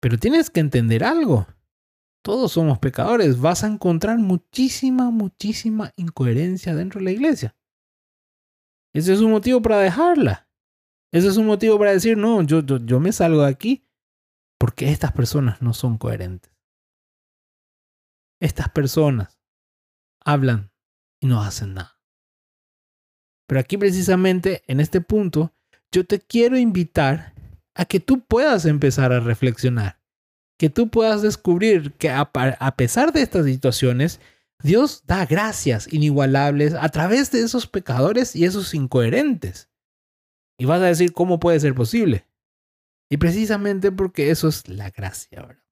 Pero 0.00 0.18
tienes 0.18 0.50
que 0.50 0.60
entender 0.60 1.04
algo. 1.04 1.46
Todos 2.22 2.52
somos 2.52 2.78
pecadores. 2.78 3.40
Vas 3.40 3.64
a 3.64 3.68
encontrar 3.68 4.18
muchísima, 4.18 5.10
muchísima 5.10 5.92
incoherencia 5.96 6.74
dentro 6.74 7.00
de 7.00 7.04
la 7.04 7.10
iglesia. 7.12 7.56
Ese 8.94 9.12
es 9.12 9.20
un 9.20 9.30
motivo 9.30 9.62
para 9.62 9.78
dejarla. 9.78 10.48
Ese 11.12 11.28
es 11.28 11.36
un 11.36 11.46
motivo 11.46 11.78
para 11.78 11.92
decir, 11.92 12.16
no, 12.16 12.42
yo, 12.42 12.60
yo, 12.60 12.78
yo 12.78 13.00
me 13.00 13.12
salgo 13.12 13.42
de 13.42 13.48
aquí 13.48 13.86
porque 14.58 14.90
estas 14.90 15.12
personas 15.12 15.62
no 15.62 15.72
son 15.72 15.96
coherentes. 15.96 16.52
Estas 18.40 18.68
personas 18.68 19.40
hablan 20.24 20.70
y 21.20 21.26
no 21.26 21.42
hacen 21.42 21.74
nada. 21.74 21.97
Pero 23.48 23.60
aquí 23.60 23.78
precisamente, 23.78 24.62
en 24.66 24.78
este 24.78 25.00
punto, 25.00 25.52
yo 25.90 26.04
te 26.04 26.20
quiero 26.20 26.58
invitar 26.58 27.32
a 27.74 27.86
que 27.86 27.98
tú 27.98 28.20
puedas 28.20 28.66
empezar 28.66 29.10
a 29.10 29.20
reflexionar, 29.20 29.98
que 30.58 30.68
tú 30.68 30.90
puedas 30.90 31.22
descubrir 31.22 31.94
que 31.94 32.10
a, 32.10 32.30
pesar 32.76 33.12
de 33.12 33.22
estas 33.22 33.46
situaciones, 33.46 34.20
Dios 34.62 35.04
da 35.06 35.24
gracias 35.24 35.90
inigualables 35.90 36.74
a 36.74 36.90
través 36.90 37.30
de 37.30 37.40
esos 37.40 37.66
pecadores 37.66 38.36
y 38.36 38.44
esos 38.44 38.74
incoherentes. 38.74 39.70
Y 40.58 40.66
vas 40.66 40.82
a 40.82 40.86
decir, 40.86 41.12
¿cómo 41.12 41.40
puede 41.40 41.58
ser 41.58 41.74
posible? 41.74 42.26
Y 43.08 43.16
precisamente 43.16 43.90
porque 43.90 44.30
eso 44.30 44.48
es 44.48 44.68
la 44.68 44.90
gracia, 44.90 45.40
¿verdad? 45.40 45.64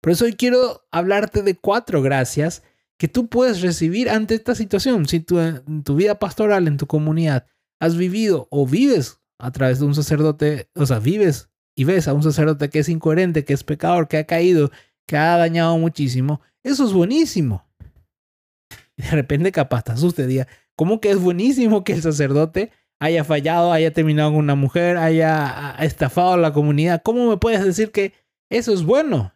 Por 0.00 0.12
eso 0.12 0.26
hoy 0.26 0.34
quiero 0.34 0.86
hablarte 0.92 1.42
de 1.42 1.56
cuatro 1.56 2.02
gracias 2.02 2.62
que 3.04 3.08
tú 3.08 3.26
puedes 3.26 3.60
recibir 3.60 4.08
ante 4.08 4.34
esta 4.34 4.54
situación. 4.54 5.06
Si 5.06 5.20
tú 5.20 5.38
en 5.38 5.82
tu 5.84 5.94
vida 5.94 6.18
pastoral, 6.18 6.66
en 6.66 6.78
tu 6.78 6.86
comunidad, 6.86 7.46
has 7.78 7.98
vivido 7.98 8.48
o 8.50 8.66
vives 8.66 9.20
a 9.38 9.52
través 9.52 9.78
de 9.78 9.84
un 9.84 9.94
sacerdote, 9.94 10.70
o 10.74 10.86
sea, 10.86 11.00
vives 11.00 11.50
y 11.76 11.84
ves 11.84 12.08
a 12.08 12.14
un 12.14 12.22
sacerdote 12.22 12.70
que 12.70 12.78
es 12.78 12.88
incoherente, 12.88 13.44
que 13.44 13.52
es 13.52 13.62
pecador, 13.62 14.08
que 14.08 14.16
ha 14.16 14.24
caído, 14.24 14.70
que 15.06 15.18
ha 15.18 15.36
dañado 15.36 15.76
muchísimo, 15.76 16.40
eso 16.62 16.86
es 16.86 16.94
buenísimo. 16.94 17.68
De 18.96 19.10
repente 19.10 19.52
capaz 19.52 19.82
te 19.82 19.92
asuste, 19.92 20.46
¿cómo 20.74 20.98
que 20.98 21.10
es 21.10 21.18
buenísimo 21.18 21.84
que 21.84 21.92
el 21.92 22.00
sacerdote 22.00 22.72
haya 23.00 23.22
fallado, 23.22 23.70
haya 23.70 23.92
terminado 23.92 24.30
con 24.30 24.38
una 24.38 24.54
mujer, 24.54 24.96
haya 24.96 25.76
estafado 25.80 26.32
a 26.32 26.38
la 26.38 26.54
comunidad? 26.54 27.02
¿Cómo 27.04 27.28
me 27.28 27.36
puedes 27.36 27.62
decir 27.62 27.90
que 27.90 28.14
eso 28.48 28.72
es 28.72 28.82
bueno? 28.82 29.34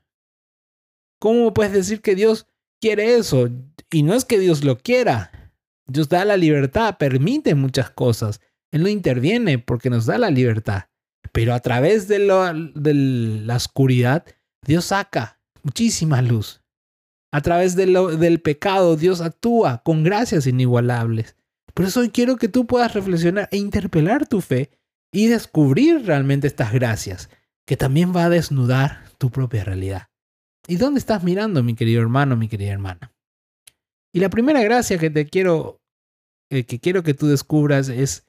¿Cómo 1.20 1.44
me 1.44 1.52
puedes 1.52 1.74
decir 1.74 2.00
que 2.00 2.14
Dios 2.14 2.46
quiere 2.80 3.16
eso. 3.16 3.48
Y 3.90 4.02
no 4.02 4.14
es 4.14 4.24
que 4.24 4.38
Dios 4.38 4.64
lo 4.64 4.78
quiera. 4.78 5.52
Dios 5.86 6.08
da 6.08 6.24
la 6.24 6.36
libertad, 6.36 6.96
permite 6.98 7.54
muchas 7.54 7.90
cosas. 7.90 8.40
Él 8.70 8.82
no 8.82 8.88
interviene 8.88 9.58
porque 9.58 9.90
nos 9.90 10.06
da 10.06 10.18
la 10.18 10.30
libertad. 10.30 10.84
Pero 11.32 11.54
a 11.54 11.60
través 11.60 12.08
de, 12.08 12.18
de 12.74 12.94
la 12.94 13.56
oscuridad, 13.56 14.24
Dios 14.66 14.86
saca 14.86 15.40
muchísima 15.62 16.22
luz. 16.22 16.62
A 17.32 17.40
través 17.40 17.76
de 17.76 17.86
lo, 17.86 18.16
del 18.16 18.40
pecado, 18.40 18.96
Dios 18.96 19.20
actúa 19.20 19.82
con 19.84 20.02
gracias 20.02 20.46
inigualables. 20.46 21.36
Por 21.74 21.86
eso 21.86 22.00
hoy 22.00 22.10
quiero 22.10 22.36
que 22.36 22.48
tú 22.48 22.66
puedas 22.66 22.94
reflexionar 22.94 23.48
e 23.52 23.58
interpelar 23.58 24.26
tu 24.26 24.40
fe 24.40 24.70
y 25.12 25.26
descubrir 25.26 26.06
realmente 26.06 26.46
estas 26.46 26.72
gracias, 26.72 27.28
que 27.66 27.76
también 27.76 28.14
va 28.14 28.24
a 28.24 28.30
desnudar 28.30 29.04
tu 29.18 29.30
propia 29.30 29.64
realidad. 29.64 30.08
¿Y 30.68 30.76
dónde 30.76 31.00
estás 31.00 31.24
mirando, 31.24 31.62
mi 31.62 31.74
querido 31.74 32.02
hermano, 32.02 32.36
mi 32.36 32.46
querida 32.46 32.72
hermana? 32.72 33.10
Y 34.12 34.20
la 34.20 34.28
primera 34.28 34.62
gracia 34.62 34.98
que 34.98 35.08
te 35.08 35.26
quiero, 35.26 35.80
eh, 36.50 36.64
que 36.64 36.78
quiero 36.78 37.02
que 37.02 37.14
tú 37.14 37.26
descubras 37.26 37.88
es 37.88 38.26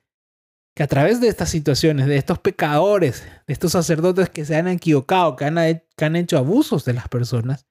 que 0.74 0.84
a 0.84 0.88
través 0.88 1.20
de 1.20 1.28
estas 1.28 1.50
situaciones, 1.50 2.08
de 2.08 2.16
estos 2.16 2.40
pecadores, 2.40 3.24
de 3.46 3.54
estos 3.54 3.74
sacerdotes 3.74 4.30
que 4.30 4.46
se 4.46 4.56
han 4.56 4.70
equivocado, 4.70 5.36
que 5.36 5.44
han, 5.44 5.56
que 5.98 6.06
han 6.06 6.16
hecho 6.16 6.38
abusos 6.38 6.86
de 6.86 6.94
las 6.94 7.10
personas, 7.10 7.66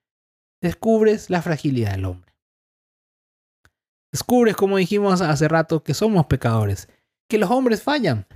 descubres 0.61 1.31
la 1.31 1.41
fragilidad 1.41 1.93
del 1.93 2.05
hombre. 2.05 2.35
Descubres, 4.13 4.55
como 4.55 4.77
dijimos 4.77 5.23
hace 5.23 5.49
rato, 5.49 5.83
que 5.83 5.95
somos 5.95 6.27
pecadores, 6.27 6.89
que 7.27 7.39
los 7.39 7.51
hombres 7.51 7.83
fallan, 7.83 8.27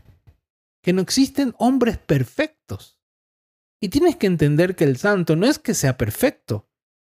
que 0.83 0.95
no 0.95 1.03
existen 1.03 1.55
hombres 1.59 1.99
perfectos. 1.99 3.02
Y 3.83 3.89
tienes 3.89 4.15
que 4.15 4.29
entender 4.29 4.77
que 4.77 4.85
el 4.85 4.97
santo 4.97 5.35
no 5.35 5.45
es 5.45 5.59
que 5.59 5.75
sea 5.75 5.99
perfecto. 5.99 6.69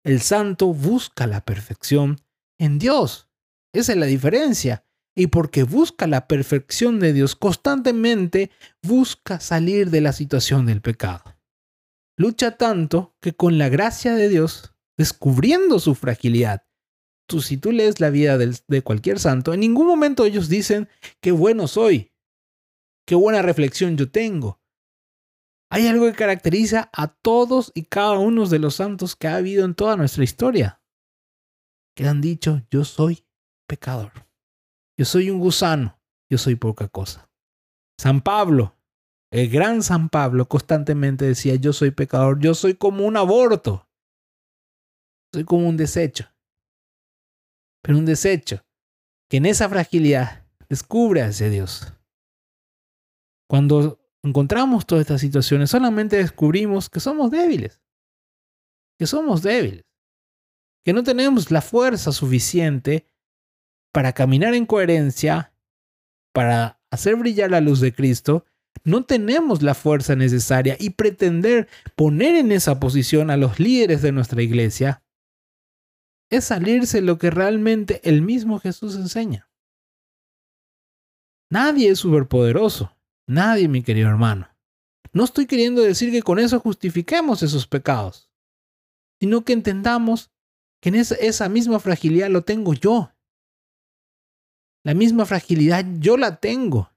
El 0.02 0.22
santo 0.22 0.72
busca 0.72 1.26
la 1.26 1.44
perfección 1.44 2.22
en 2.58 2.78
Dios. 2.78 3.28
Esa 3.74 3.92
es 3.92 3.98
la 3.98 4.06
diferencia. 4.06 4.86
Y 5.14 5.26
porque 5.26 5.62
busca 5.62 6.06
la 6.06 6.26
perfección 6.26 7.00
de 7.00 7.12
Dios, 7.12 7.36
constantemente 7.36 8.50
busca 8.82 9.40
salir 9.40 9.90
de 9.90 10.00
la 10.00 10.14
situación 10.14 10.64
del 10.64 10.80
pecado. 10.80 11.36
Lucha 12.16 12.56
tanto 12.56 13.14
que 13.20 13.34
con 13.34 13.58
la 13.58 13.68
gracia 13.68 14.14
de 14.14 14.30
Dios, 14.30 14.74
descubriendo 14.96 15.78
su 15.78 15.94
fragilidad, 15.94 16.66
tú, 17.28 17.42
si 17.42 17.58
tú 17.58 17.72
lees 17.72 18.00
la 18.00 18.08
vida 18.08 18.38
de 18.38 18.82
cualquier 18.82 19.20
santo, 19.20 19.52
en 19.52 19.60
ningún 19.60 19.86
momento 19.86 20.24
ellos 20.24 20.48
dicen, 20.48 20.88
qué 21.20 21.30
bueno 21.30 21.68
soy, 21.68 22.12
qué 23.06 23.14
buena 23.14 23.42
reflexión 23.42 23.98
yo 23.98 24.10
tengo. 24.10 24.63
Hay 25.74 25.88
algo 25.88 26.06
que 26.06 26.12
caracteriza 26.12 26.88
a 26.92 27.08
todos 27.08 27.72
y 27.74 27.86
cada 27.86 28.12
uno 28.12 28.46
de 28.46 28.60
los 28.60 28.76
santos 28.76 29.16
que 29.16 29.26
ha 29.26 29.34
habido 29.34 29.64
en 29.64 29.74
toda 29.74 29.96
nuestra 29.96 30.22
historia, 30.22 30.80
que 31.96 32.06
han 32.06 32.20
dicho, 32.20 32.62
yo 32.70 32.84
soy 32.84 33.26
pecador, 33.66 34.12
yo 34.96 35.04
soy 35.04 35.30
un 35.30 35.40
gusano, 35.40 36.00
yo 36.30 36.38
soy 36.38 36.54
poca 36.54 36.86
cosa. 36.86 37.28
San 38.00 38.20
Pablo, 38.20 38.76
el 39.32 39.50
gran 39.50 39.82
San 39.82 40.10
Pablo, 40.10 40.46
constantemente 40.46 41.24
decía, 41.24 41.56
yo 41.56 41.72
soy 41.72 41.90
pecador, 41.90 42.38
yo 42.38 42.54
soy 42.54 42.74
como 42.74 43.04
un 43.04 43.16
aborto, 43.16 43.88
soy 45.32 45.42
como 45.42 45.68
un 45.68 45.76
desecho, 45.76 46.32
pero 47.82 47.98
un 47.98 48.04
desecho 48.04 48.64
que 49.28 49.38
en 49.38 49.46
esa 49.46 49.68
fragilidad 49.68 50.46
descubre 50.68 51.22
a 51.22 51.30
ese 51.30 51.50
Dios. 51.50 51.92
Cuando 53.50 54.03
encontramos 54.24 54.86
todas 54.86 55.02
estas 55.02 55.20
situaciones, 55.20 55.70
solamente 55.70 56.16
descubrimos 56.16 56.88
que 56.88 57.00
somos 57.00 57.30
débiles, 57.30 57.80
que 58.98 59.06
somos 59.06 59.42
débiles, 59.42 59.84
que 60.84 60.92
no 60.92 61.02
tenemos 61.02 61.50
la 61.50 61.62
fuerza 61.62 62.10
suficiente 62.12 63.06
para 63.92 64.12
caminar 64.12 64.54
en 64.54 64.66
coherencia, 64.66 65.52
para 66.32 66.80
hacer 66.90 67.16
brillar 67.16 67.50
la 67.50 67.60
luz 67.60 67.80
de 67.80 67.94
Cristo, 67.94 68.44
no 68.82 69.04
tenemos 69.04 69.62
la 69.62 69.74
fuerza 69.74 70.16
necesaria 70.16 70.76
y 70.80 70.90
pretender 70.90 71.68
poner 71.94 72.34
en 72.34 72.50
esa 72.50 72.80
posición 72.80 73.30
a 73.30 73.36
los 73.36 73.60
líderes 73.60 74.02
de 74.02 74.12
nuestra 74.12 74.42
iglesia 74.42 75.02
es 76.30 76.46
salirse 76.46 77.00
lo 77.00 77.18
que 77.18 77.30
realmente 77.30 78.00
el 78.02 78.22
mismo 78.22 78.58
Jesús 78.58 78.96
enseña. 78.96 79.48
Nadie 81.50 81.90
es 81.90 82.00
superpoderoso. 82.00 82.96
Nadie, 83.26 83.68
mi 83.68 83.82
querido 83.82 84.08
hermano. 84.08 84.48
No 85.12 85.24
estoy 85.24 85.46
queriendo 85.46 85.80
decir 85.80 86.10
que 86.10 86.22
con 86.22 86.38
eso 86.38 86.58
justifiquemos 86.60 87.42
esos 87.42 87.66
pecados, 87.66 88.30
sino 89.20 89.44
que 89.44 89.52
entendamos 89.52 90.32
que 90.82 90.88
en 90.90 90.96
esa, 90.96 91.48
misma 91.48 91.78
fragilidad 91.78 92.28
lo 92.28 92.42
tengo 92.42 92.74
yo. 92.74 93.12
La 94.84 94.92
misma 94.92 95.24
fragilidad 95.24 95.86
yo 95.98 96.16
la 96.16 96.40
tengo. 96.40 96.92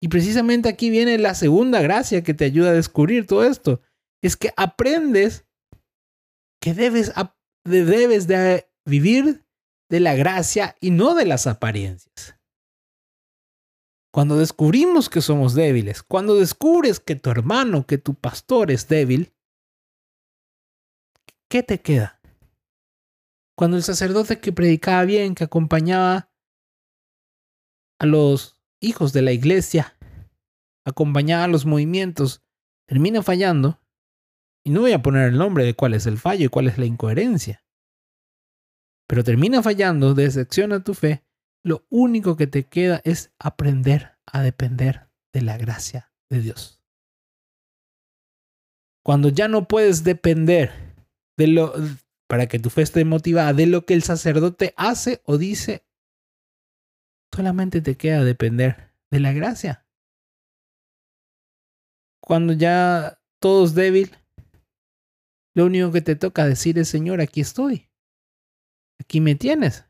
Y 0.00 0.08
precisamente 0.08 0.68
aquí 0.68 0.90
viene 0.90 1.18
la 1.18 1.34
segunda 1.34 1.80
gracia 1.80 2.22
que 2.22 2.34
te 2.34 2.44
ayuda 2.44 2.70
a 2.70 2.74
descubrir 2.74 3.26
todo 3.26 3.42
esto. 3.44 3.80
Es 4.22 4.36
que 4.36 4.52
aprendes 4.56 5.46
que 6.60 6.74
debes, 6.74 7.12
debes 7.64 8.26
de 8.28 8.70
vivir 8.84 9.44
de 9.88 10.00
la 10.00 10.14
gracia 10.14 10.76
y 10.80 10.90
no 10.90 11.14
de 11.14 11.24
las 11.24 11.46
apariencias. 11.46 12.35
Cuando 14.16 14.38
descubrimos 14.38 15.10
que 15.10 15.20
somos 15.20 15.52
débiles, 15.52 16.02
cuando 16.02 16.36
descubres 16.36 17.00
que 17.00 17.16
tu 17.16 17.28
hermano, 17.28 17.86
que 17.86 17.98
tu 17.98 18.14
pastor 18.14 18.70
es 18.70 18.88
débil, 18.88 19.34
¿qué 21.50 21.62
te 21.62 21.82
queda? 21.82 22.18
Cuando 23.58 23.76
el 23.76 23.82
sacerdote 23.82 24.40
que 24.40 24.54
predicaba 24.54 25.04
bien, 25.04 25.34
que 25.34 25.44
acompañaba 25.44 26.32
a 28.00 28.06
los 28.06 28.58
hijos 28.80 29.12
de 29.12 29.20
la 29.20 29.32
iglesia, 29.32 29.98
acompañaba 30.86 31.44
a 31.44 31.48
los 31.48 31.66
movimientos, 31.66 32.42
termina 32.88 33.22
fallando, 33.22 33.82
y 34.64 34.70
no 34.70 34.80
voy 34.80 34.92
a 34.92 35.02
poner 35.02 35.28
el 35.28 35.36
nombre 35.36 35.62
de 35.66 35.74
cuál 35.74 35.92
es 35.92 36.06
el 36.06 36.16
fallo 36.16 36.46
y 36.46 36.48
cuál 36.48 36.68
es 36.68 36.78
la 36.78 36.86
incoherencia, 36.86 37.66
pero 39.06 39.22
termina 39.22 39.62
fallando, 39.62 40.14
decepciona 40.14 40.82
tu 40.82 40.94
fe, 40.94 41.25
lo 41.66 41.84
único 41.90 42.36
que 42.36 42.46
te 42.46 42.62
queda 42.62 43.00
es 43.02 43.32
aprender 43.40 44.16
a 44.24 44.40
depender 44.40 45.08
de 45.32 45.42
la 45.42 45.58
gracia 45.58 46.12
de 46.30 46.40
Dios. 46.40 46.80
Cuando 49.04 49.30
ya 49.30 49.48
no 49.48 49.66
puedes 49.66 50.04
depender 50.04 50.70
de 51.36 51.48
lo 51.48 51.74
para 52.28 52.46
que 52.46 52.60
tu 52.60 52.70
fe 52.70 52.82
esté 52.82 53.04
motivada 53.04 53.52
de 53.52 53.66
lo 53.66 53.84
que 53.84 53.94
el 53.94 54.04
sacerdote 54.04 54.74
hace 54.76 55.22
o 55.24 55.38
dice, 55.38 55.84
solamente 57.34 57.80
te 57.80 57.96
queda 57.96 58.22
depender 58.22 58.92
de 59.10 59.20
la 59.20 59.32
gracia. 59.32 59.86
Cuando 62.20 62.52
ya 62.52 63.20
todo 63.40 63.64
es 63.64 63.74
débil, 63.74 64.16
lo 65.56 65.66
único 65.66 65.90
que 65.90 66.00
te 66.00 66.14
toca 66.14 66.46
decir 66.46 66.78
es, 66.78 66.88
Señor, 66.88 67.20
aquí 67.20 67.40
estoy. 67.40 67.88
Aquí 69.00 69.20
me 69.20 69.34
tienes. 69.34 69.85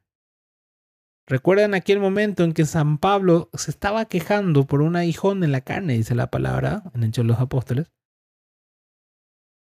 ¿Recuerdan 1.29 1.75
aquel 1.75 1.99
momento 1.99 2.45
en 2.45 2.53
que 2.53 2.65
San 2.65 2.99
Pablo 2.99 3.51
se 3.53 3.73
estaba 3.73 4.05
quejando 4.05 4.65
por 4.65 4.81
un 4.81 4.95
aguijón 4.95 5.43
en 5.43 5.51
la 5.51 5.61
carne, 5.61 5.95
dice 5.95 6.15
la 6.15 6.31
palabra 6.31 6.85
en 6.95 7.03
el 7.03 7.09
hecho 7.09 7.23
de 7.23 7.29
los 7.29 7.41
apóstoles? 7.41 7.93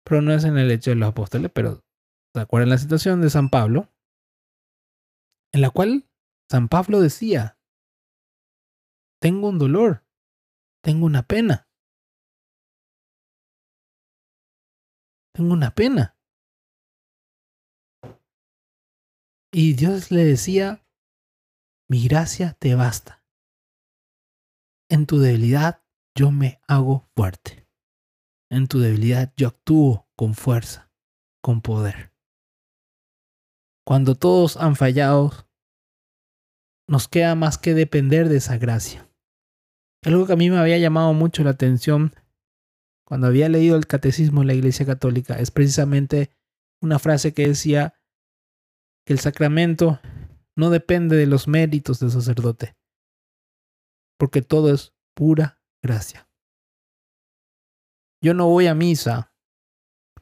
Pero 0.04 0.20
no 0.20 0.34
es 0.34 0.44
en 0.44 0.58
el 0.58 0.70
hecho 0.70 0.90
de 0.90 0.96
los 0.96 1.08
apóstoles, 1.08 1.50
pero 1.54 1.82
¿se 2.34 2.40
acuerdan 2.40 2.68
la 2.68 2.78
situación 2.78 3.22
de 3.22 3.30
San 3.30 3.48
Pablo? 3.48 3.88
En 5.52 5.62
la 5.62 5.70
cual 5.70 6.06
San 6.50 6.68
Pablo 6.68 7.00
decía, 7.00 7.58
tengo 9.18 9.48
un 9.48 9.58
dolor, 9.58 10.04
tengo 10.84 11.06
una 11.06 11.22
pena. 11.22 11.66
Tengo 15.32 15.54
una 15.54 15.74
pena. 15.74 16.18
Y 19.52 19.72
Dios 19.72 20.10
le 20.10 20.24
decía, 20.24 20.85
mi 21.88 22.06
gracia 22.06 22.56
te 22.58 22.74
basta. 22.74 23.24
En 24.88 25.06
tu 25.06 25.18
debilidad 25.18 25.82
yo 26.14 26.30
me 26.30 26.60
hago 26.66 27.08
fuerte. 27.14 27.68
En 28.50 28.66
tu 28.66 28.78
debilidad 28.80 29.32
yo 29.36 29.48
actúo 29.48 30.08
con 30.16 30.34
fuerza, 30.34 30.90
con 31.42 31.60
poder. 31.60 32.12
Cuando 33.84 34.14
todos 34.14 34.56
han 34.56 34.76
fallado, 34.76 35.32
nos 36.88 37.08
queda 37.08 37.34
más 37.34 37.58
que 37.58 37.74
depender 37.74 38.28
de 38.28 38.38
esa 38.38 38.58
gracia. 38.58 39.08
Algo 40.04 40.26
que 40.26 40.32
a 40.32 40.36
mí 40.36 40.50
me 40.50 40.58
había 40.58 40.78
llamado 40.78 41.12
mucho 41.12 41.42
la 41.42 41.50
atención 41.50 42.14
cuando 43.04 43.28
había 43.28 43.48
leído 43.48 43.76
el 43.76 43.86
catecismo 43.86 44.40
de 44.40 44.46
la 44.48 44.54
Iglesia 44.54 44.86
Católica 44.86 45.38
es 45.38 45.50
precisamente 45.52 46.30
una 46.80 46.98
frase 46.98 47.32
que 47.32 47.46
decía 47.46 47.94
que 49.04 49.12
el 49.12 49.20
sacramento 49.20 50.00
no 50.56 50.70
depende 50.70 51.16
de 51.16 51.26
los 51.26 51.48
méritos 51.48 52.00
del 52.00 52.10
sacerdote, 52.10 52.76
porque 54.18 54.42
todo 54.42 54.72
es 54.72 54.94
pura 55.14 55.60
gracia. 55.82 56.28
Yo 58.22 58.34
no 58.34 58.48
voy 58.48 58.66
a 58.66 58.74
misa 58.74 59.32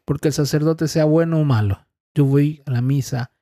porque 0.04 0.28
el 0.28 0.34
sacerdote 0.34 0.88
sea 0.88 1.04
bueno 1.04 1.40
o 1.40 1.44
malo. 1.44 1.86
Yo 2.14 2.24
voy 2.24 2.62
a 2.66 2.70
la 2.70 2.82
misa 2.82 3.32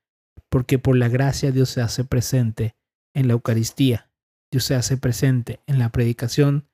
porque 0.49 0.79
por 0.79 0.97
la 0.97 1.09
gracia 1.09 1.51
Dios 1.51 1.71
se 1.71 1.81
hace 1.81 2.05
presente 2.05 2.77
en 3.15 3.27
la 3.27 3.33
Eucaristía. 3.33 4.11
Dios 4.51 4.65
se 4.65 4.75
hace 4.75 4.99
presente 4.99 5.63
en 5.67 5.79
la 5.79 5.91
predicación, 5.91 6.69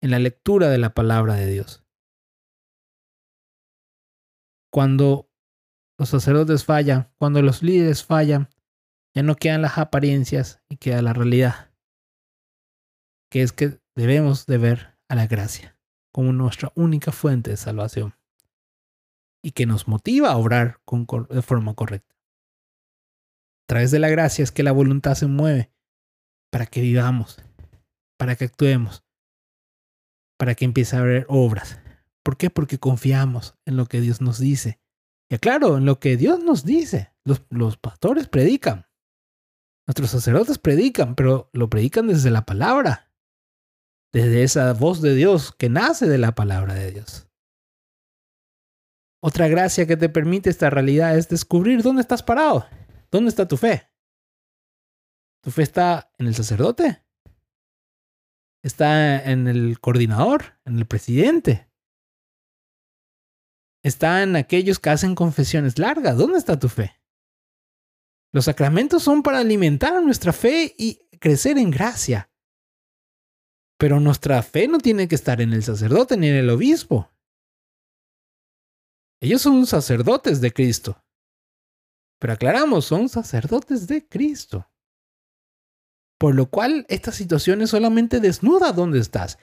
en 0.00 0.12
la 0.12 0.18
lectura 0.18 0.70
de 0.70 0.78
la 0.78 0.94
palabra 0.94 1.34
de 1.34 1.46
Dios. 1.46 1.84
Cuando 4.72 5.28
los 5.98 6.08
sacerdotes 6.08 6.64
fallan, 6.64 7.12
cuando 7.18 7.42
los 7.42 7.62
líderes 7.62 8.04
fallan, 8.04 8.48
ya 9.16 9.22
no 9.22 9.34
quedan 9.34 9.62
las 9.62 9.78
apariencias 9.78 10.60
y 10.68 10.76
queda 10.76 11.00
la 11.00 11.14
realidad, 11.14 11.72
que 13.30 13.40
es 13.40 13.52
que 13.52 13.80
debemos 13.94 14.44
de 14.44 14.58
ver 14.58 14.98
a 15.08 15.14
la 15.14 15.26
gracia 15.26 15.78
como 16.12 16.34
nuestra 16.34 16.70
única 16.74 17.12
fuente 17.12 17.50
de 17.50 17.56
salvación 17.56 18.14
y 19.42 19.52
que 19.52 19.64
nos 19.64 19.88
motiva 19.88 20.32
a 20.32 20.36
obrar 20.36 20.82
con, 20.84 21.06
de 21.30 21.40
forma 21.40 21.72
correcta. 21.72 22.14
A 22.14 23.66
través 23.68 23.90
de 23.90 24.00
la 24.00 24.10
gracia 24.10 24.42
es 24.42 24.52
que 24.52 24.62
la 24.62 24.72
voluntad 24.72 25.14
se 25.14 25.26
mueve 25.26 25.72
para 26.52 26.66
que 26.66 26.82
vivamos, 26.82 27.42
para 28.18 28.36
que 28.36 28.44
actuemos, 28.44 29.02
para 30.38 30.54
que 30.54 30.66
empiece 30.66 30.94
a 30.94 31.00
haber 31.00 31.24
obras. 31.30 31.80
¿Por 32.22 32.36
qué? 32.36 32.50
Porque 32.50 32.78
confiamos 32.78 33.56
en 33.64 33.78
lo 33.78 33.86
que 33.86 34.02
Dios 34.02 34.20
nos 34.20 34.38
dice. 34.38 34.78
Y 35.30 35.38
claro, 35.38 35.78
en 35.78 35.86
lo 35.86 36.00
que 36.00 36.18
Dios 36.18 36.44
nos 36.44 36.66
dice. 36.66 37.14
Los, 37.24 37.42
los 37.48 37.78
pastores 37.78 38.28
predican. 38.28 38.85
Nuestros 39.86 40.10
sacerdotes 40.10 40.58
predican, 40.58 41.14
pero 41.14 41.48
lo 41.52 41.70
predican 41.70 42.08
desde 42.08 42.30
la 42.30 42.44
palabra, 42.44 43.12
desde 44.12 44.42
esa 44.42 44.72
voz 44.72 45.00
de 45.00 45.14
Dios 45.14 45.52
que 45.52 45.68
nace 45.68 46.06
de 46.06 46.18
la 46.18 46.34
palabra 46.34 46.74
de 46.74 46.90
Dios. 46.90 47.28
Otra 49.22 49.48
gracia 49.48 49.86
que 49.86 49.96
te 49.96 50.08
permite 50.08 50.50
esta 50.50 50.70
realidad 50.70 51.16
es 51.16 51.28
descubrir 51.28 51.82
dónde 51.82 52.02
estás 52.02 52.22
parado, 52.22 52.66
dónde 53.10 53.28
está 53.28 53.46
tu 53.46 53.56
fe. 53.56 53.88
¿Tu 55.42 55.50
fe 55.52 55.62
está 55.62 56.12
en 56.18 56.26
el 56.26 56.34
sacerdote? 56.34 57.04
¿Está 58.64 59.22
en 59.22 59.46
el 59.46 59.78
coordinador? 59.78 60.58
¿En 60.64 60.78
el 60.78 60.86
presidente? 60.86 61.70
¿Está 63.84 64.24
en 64.24 64.34
aquellos 64.34 64.80
que 64.80 64.90
hacen 64.90 65.14
confesiones 65.14 65.78
largas? 65.78 66.16
¿Dónde 66.16 66.38
está 66.38 66.58
tu 66.58 66.68
fe? 66.68 67.00
Los 68.36 68.44
sacramentos 68.44 69.02
son 69.02 69.22
para 69.22 69.38
alimentar 69.38 70.02
nuestra 70.02 70.30
fe 70.30 70.74
y 70.76 71.08
crecer 71.18 71.56
en 71.56 71.70
gracia. 71.70 72.30
Pero 73.78 73.98
nuestra 73.98 74.42
fe 74.42 74.68
no 74.68 74.76
tiene 74.76 75.08
que 75.08 75.14
estar 75.14 75.40
en 75.40 75.54
el 75.54 75.62
sacerdote 75.62 76.18
ni 76.18 76.28
en 76.28 76.34
el 76.34 76.50
obispo. 76.50 77.10
Ellos 79.22 79.40
son 79.40 79.66
sacerdotes 79.66 80.42
de 80.42 80.52
Cristo. 80.52 81.02
Pero 82.20 82.34
aclaramos, 82.34 82.84
son 82.84 83.08
sacerdotes 83.08 83.86
de 83.86 84.06
Cristo. 84.06 84.70
Por 86.18 86.34
lo 86.34 86.50
cual 86.50 86.84
esta 86.90 87.12
situación 87.12 87.62
es 87.62 87.70
solamente 87.70 88.20
desnuda 88.20 88.72
dónde 88.72 88.98
estás. 88.98 89.38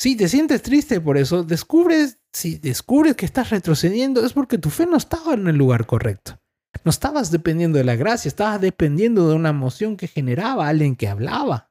Si 0.00 0.16
te 0.16 0.26
sientes 0.28 0.62
triste 0.62 1.00
por 1.00 1.16
eso, 1.16 1.44
descubres, 1.44 2.18
si 2.32 2.58
descubres 2.58 3.14
que 3.14 3.24
estás 3.24 3.50
retrocediendo, 3.50 4.26
es 4.26 4.32
porque 4.32 4.58
tu 4.58 4.68
fe 4.68 4.86
no 4.86 4.96
estaba 4.96 5.34
en 5.34 5.46
el 5.46 5.54
lugar 5.54 5.86
correcto. 5.86 6.41
No 6.84 6.90
estabas 6.90 7.30
dependiendo 7.30 7.78
de 7.78 7.84
la 7.84 7.96
gracia, 7.96 8.28
estabas 8.28 8.60
dependiendo 8.60 9.28
de 9.28 9.34
una 9.34 9.50
emoción 9.50 9.96
que 9.96 10.08
generaba 10.08 10.68
alguien 10.68 10.96
que 10.96 11.08
hablaba, 11.08 11.70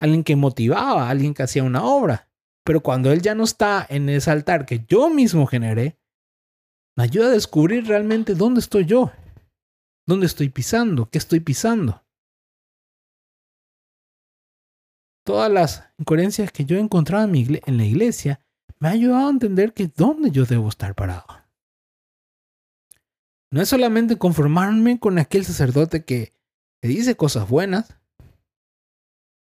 alguien 0.00 0.24
que 0.24 0.36
motivaba, 0.36 1.08
alguien 1.08 1.32
que 1.32 1.42
hacía 1.42 1.62
una 1.62 1.84
obra. 1.84 2.28
Pero 2.64 2.82
cuando 2.82 3.10
Él 3.10 3.22
ya 3.22 3.34
no 3.34 3.44
está 3.44 3.86
en 3.88 4.08
ese 4.08 4.30
altar 4.30 4.66
que 4.66 4.84
yo 4.86 5.10
mismo 5.10 5.46
generé, 5.46 5.98
me 6.96 7.04
ayuda 7.04 7.26
a 7.28 7.30
descubrir 7.30 7.86
realmente 7.86 8.34
dónde 8.34 8.60
estoy 8.60 8.84
yo, 8.84 9.10
dónde 10.06 10.26
estoy 10.26 10.50
pisando, 10.50 11.08
qué 11.08 11.18
estoy 11.18 11.40
pisando. 11.40 12.04
Todas 15.24 15.50
las 15.50 15.88
incoherencias 15.98 16.52
que 16.52 16.64
yo 16.64 16.76
he 16.76 16.80
encontrado 16.80 17.24
en, 17.24 17.76
la 17.76 17.84
iglesia 17.84 18.44
me 18.80 18.88
ha 18.88 18.92
ayudado 18.92 19.28
a 19.28 19.30
entender 19.30 19.72
que 19.72 19.86
dónde 19.86 20.30
yo 20.30 20.44
debo 20.44 20.68
estar 20.68 20.94
parado. 20.94 21.41
No 23.52 23.60
es 23.60 23.68
solamente 23.68 24.16
conformarme 24.16 24.98
con 24.98 25.18
aquel 25.18 25.44
sacerdote 25.44 26.06
que, 26.06 26.32
dice 26.80 27.16
cosas 27.18 27.46
buenas, 27.50 27.98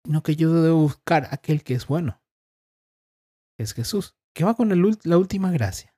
sino 0.04 0.22
que 0.22 0.36
yo 0.36 0.54
debo 0.62 0.82
buscar 0.82 1.26
aquel 1.32 1.64
que 1.64 1.74
es 1.74 1.88
bueno, 1.88 2.22
es 3.58 3.74
Jesús, 3.74 4.16
que 4.36 4.44
va 4.44 4.54
con 4.54 4.68
la 5.02 5.18
última 5.18 5.50
gracia. 5.50 5.96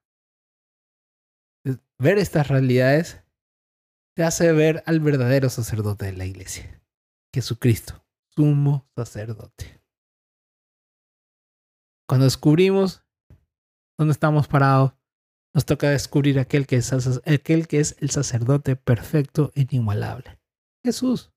Ver 1.98 2.16
estas 2.16 2.48
realidades 2.48 3.22
te 4.16 4.24
hace 4.24 4.50
ver 4.52 4.82
al 4.86 5.00
verdadero 5.00 5.50
sacerdote 5.50 6.06
de 6.06 6.14
la 6.14 6.24
iglesia, 6.24 6.82
Jesucristo, 7.34 8.02
sumo 8.34 8.88
sacerdote. 8.96 9.82
Cuando 12.08 12.24
descubrimos 12.24 13.04
dónde 13.98 14.12
estamos 14.12 14.48
parados, 14.48 14.94
nos 15.54 15.66
toca 15.66 15.90
descubrir 15.90 16.38
aquel 16.38 16.66
que 16.66 16.76
es, 16.76 17.96
el 18.00 18.10
sacerdote 18.10 18.76
perfecto 18.76 19.50
e 19.54 19.62
inigualable. 19.62 20.38
Jesús. 20.84 21.32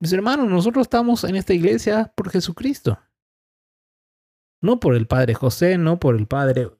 Mis 0.00 0.12
hermanos, 0.12 0.48
nosotros 0.48 0.82
estamos 0.82 1.24
en 1.24 1.36
esta 1.36 1.54
iglesia 1.54 2.12
por 2.14 2.30
Jesucristo. 2.30 2.98
No 4.60 4.80
por 4.80 4.94
el 4.94 5.06
Padre 5.06 5.34
José, 5.34 5.78
no 5.78 5.98
por 5.98 6.16
el 6.16 6.26
Padre 6.26 6.70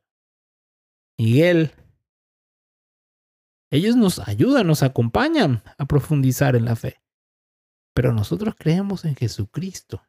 Miguel. 1.18 1.72
Ellos 3.70 3.96
nos 3.96 4.18
ayudan, 4.20 4.66
nos 4.66 4.82
acompañan 4.82 5.62
a 5.76 5.86
profundizar 5.86 6.56
en 6.56 6.64
la 6.64 6.76
fe. 6.76 7.02
Pero 7.94 8.12
nosotros 8.12 8.54
creemos 8.56 9.04
en 9.04 9.14
Jesucristo, 9.14 10.02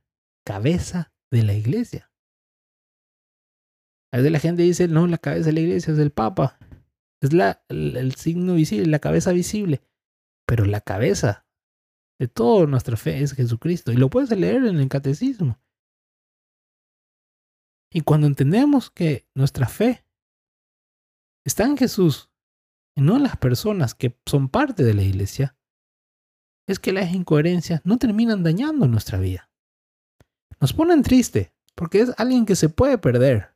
cabeza 0.45 1.13
de 1.31 1.43
la 1.43 1.53
iglesia. 1.53 2.08
A 4.11 4.17
veces 4.17 4.31
la 4.31 4.39
gente 4.39 4.63
dice, 4.63 4.87
no, 4.87 5.07
la 5.07 5.17
cabeza 5.17 5.47
de 5.47 5.53
la 5.53 5.59
iglesia 5.59 5.93
es 5.93 5.99
el 5.99 6.11
Papa. 6.11 6.57
Es 7.21 7.33
la, 7.33 7.63
el, 7.69 8.15
signo 8.15 8.55
visible, 8.55 8.87
la 8.87 8.99
cabeza 8.99 9.31
visible. 9.31 9.81
Pero 10.47 10.65
la 10.65 10.81
cabeza 10.81 11.45
de 12.19 12.27
toda 12.27 12.65
nuestra 12.65 12.97
fe 12.97 13.21
es 13.21 13.33
Jesucristo. 13.33 13.91
Y 13.91 13.97
lo 13.97 14.09
puedes 14.09 14.31
leer 14.31 14.65
en 14.65 14.79
el 14.79 14.89
catecismo. 14.89 15.59
Y 17.91 18.01
cuando 18.01 18.27
entendemos 18.27 18.89
que 18.89 19.27
nuestra 19.35 19.67
fe 19.67 20.05
está 21.45 21.65
en 21.65 21.77
Jesús 21.77 22.29
y 22.95 23.01
no 23.01 23.17
en 23.17 23.23
las 23.23 23.37
personas 23.37 23.95
que 23.95 24.19
son 24.25 24.49
parte 24.49 24.83
de 24.83 24.93
la 24.93 25.03
iglesia, 25.03 25.55
es 26.67 26.79
que 26.79 26.93
las 26.93 27.11
incoherencias 27.13 27.81
no 27.83 27.97
terminan 27.97 28.43
dañando 28.43 28.87
nuestra 28.87 29.19
vida. 29.19 29.49
Nos 30.59 30.73
ponen 30.73 31.01
triste 31.01 31.53
porque 31.73 32.01
es 32.01 32.13
alguien 32.17 32.45
que 32.45 32.55
se 32.55 32.69
puede 32.69 32.97
perder. 32.97 33.55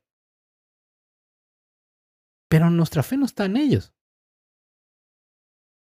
Pero 2.54 2.70
nuestra 2.70 3.02
fe 3.02 3.18
no 3.18 3.26
está 3.26 3.46
en 3.46 3.58
ellos. 3.58 3.96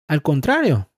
Al 0.10 0.21
contrario, 0.21 0.91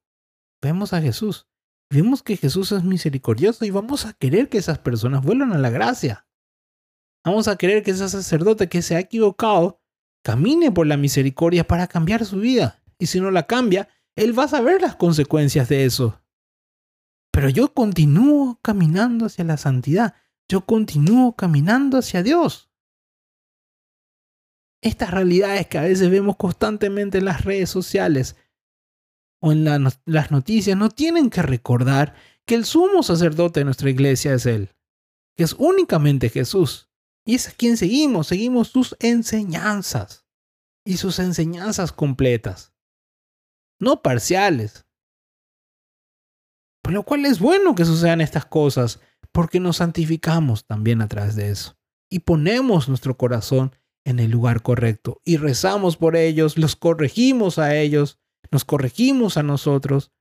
vemos 0.64 0.94
a 0.94 1.00
Jesús. 1.00 1.48
Vemos 1.92 2.24
que 2.24 2.38
Jesús 2.38 2.72
es 2.72 2.84
misericordioso 2.84 3.64
y 3.66 3.70
vamos 3.70 4.08
a 4.08 4.14
querer 4.14 4.50
que 4.50 4.58
esas 4.58 4.80
personas 4.80 5.22
vuelvan 5.22 5.54
a 5.54 5.60
la 5.60 5.70
gracia. 5.70 6.28
Vamos 7.24 7.48
a 7.48 7.56
querer 7.56 7.84
que 7.84 7.92
ese 7.92 8.10
sacerdote 8.10 8.68
que 8.68 8.82
se 8.82 8.96
ha 8.96 9.00
equivocado 9.00 9.80
camine 10.24 10.72
por 10.72 10.88
la 10.88 10.98
misericordia 10.98 11.68
para 11.68 11.86
cambiar 11.86 12.26
su 12.26 12.40
vida. 12.40 12.82
Y 12.98 13.06
si 13.06 13.22
no 13.22 13.30
la 13.30 13.46
cambia, 13.46 13.90
él 14.16 14.36
va 14.38 14.46
a 14.46 14.48
saber 14.48 14.82
las 14.82 14.96
consecuencias 14.96 15.70
de 15.70 15.86
eso. 15.86 16.20
Pero 17.32 17.48
yo 17.48 17.76
continúo 17.76 18.60
caminando 18.64 19.28
hacia 19.28 19.44
la 19.44 19.58
santidad. 19.58 20.16
Yo 20.48 20.66
continúo 20.66 21.36
caminando 21.36 22.00
hacia 22.00 22.24
Dios. 22.24 22.69
Estas 24.82 25.12
realidades 25.12 25.68
que 25.68 25.78
a 25.78 25.84
veces 25.84 26.10
vemos 26.10 26.38
constantemente 26.38 27.18
en 27.18 27.26
las 27.26 27.44
redes 27.44 27.70
sociales 27.70 28.38
o 29.42 29.52
en 29.52 29.64
las 29.64 30.32
noticias 30.32 30.78
no 30.78 30.90
tienen 30.90 31.30
que 31.30 31.42
recordar 31.42 32.16
que 32.46 32.56
el 32.56 32.66
sumo 32.66 33.04
sacerdote 33.04 33.60
de 33.60 33.66
nuestra 33.66 33.90
iglesia 33.90 34.34
es 34.34 34.46
Él, 34.46 34.74
que 35.38 35.44
es 35.44 35.54
únicamente 35.54 36.30
Jesús. 36.30 36.90
Y 37.26 37.36
es 37.36 37.48
a 37.48 37.52
quien 37.52 37.78
seguimos, 37.78 38.28
seguimos 38.28 38.70
sus 38.70 38.96
enseñanzas 39.00 40.26
y 40.86 40.98
sus 40.98 41.20
enseñanzas 41.20 41.92
completas, 41.92 42.74
no 43.80 44.02
parciales. 44.02 44.88
Por 46.82 46.94
lo 46.94 47.04
cual 47.04 47.26
es 47.26 47.40
bueno 47.40 47.76
que 47.76 47.86
sucedan 47.86 48.22
estas 48.22 48.46
cosas, 48.46 49.00
porque 49.32 49.60
nos 49.60 49.78
santificamos 49.78 50.66
también 50.66 51.02
a 51.02 51.08
través 51.08 51.36
de 51.36 51.52
eso. 51.52 51.78
Y 52.10 52.20
ponemos 52.20 52.90
nuestro 52.90 53.16
corazón 53.16 53.76
en 54.06 54.20
el 54.20 54.32
lugar 54.32 54.62
correcto 54.62 55.22
y 55.26 55.38
rezamos 55.38 55.98
por 55.98 56.16
ellos, 56.16 56.58
los 56.58 56.76
corregimos 56.76 57.60
a 57.60 57.76
ellos, 57.76 58.20
nos 58.52 58.66
corregimos 58.66 59.38
a 59.38 59.44
nosotros, 59.44 60.12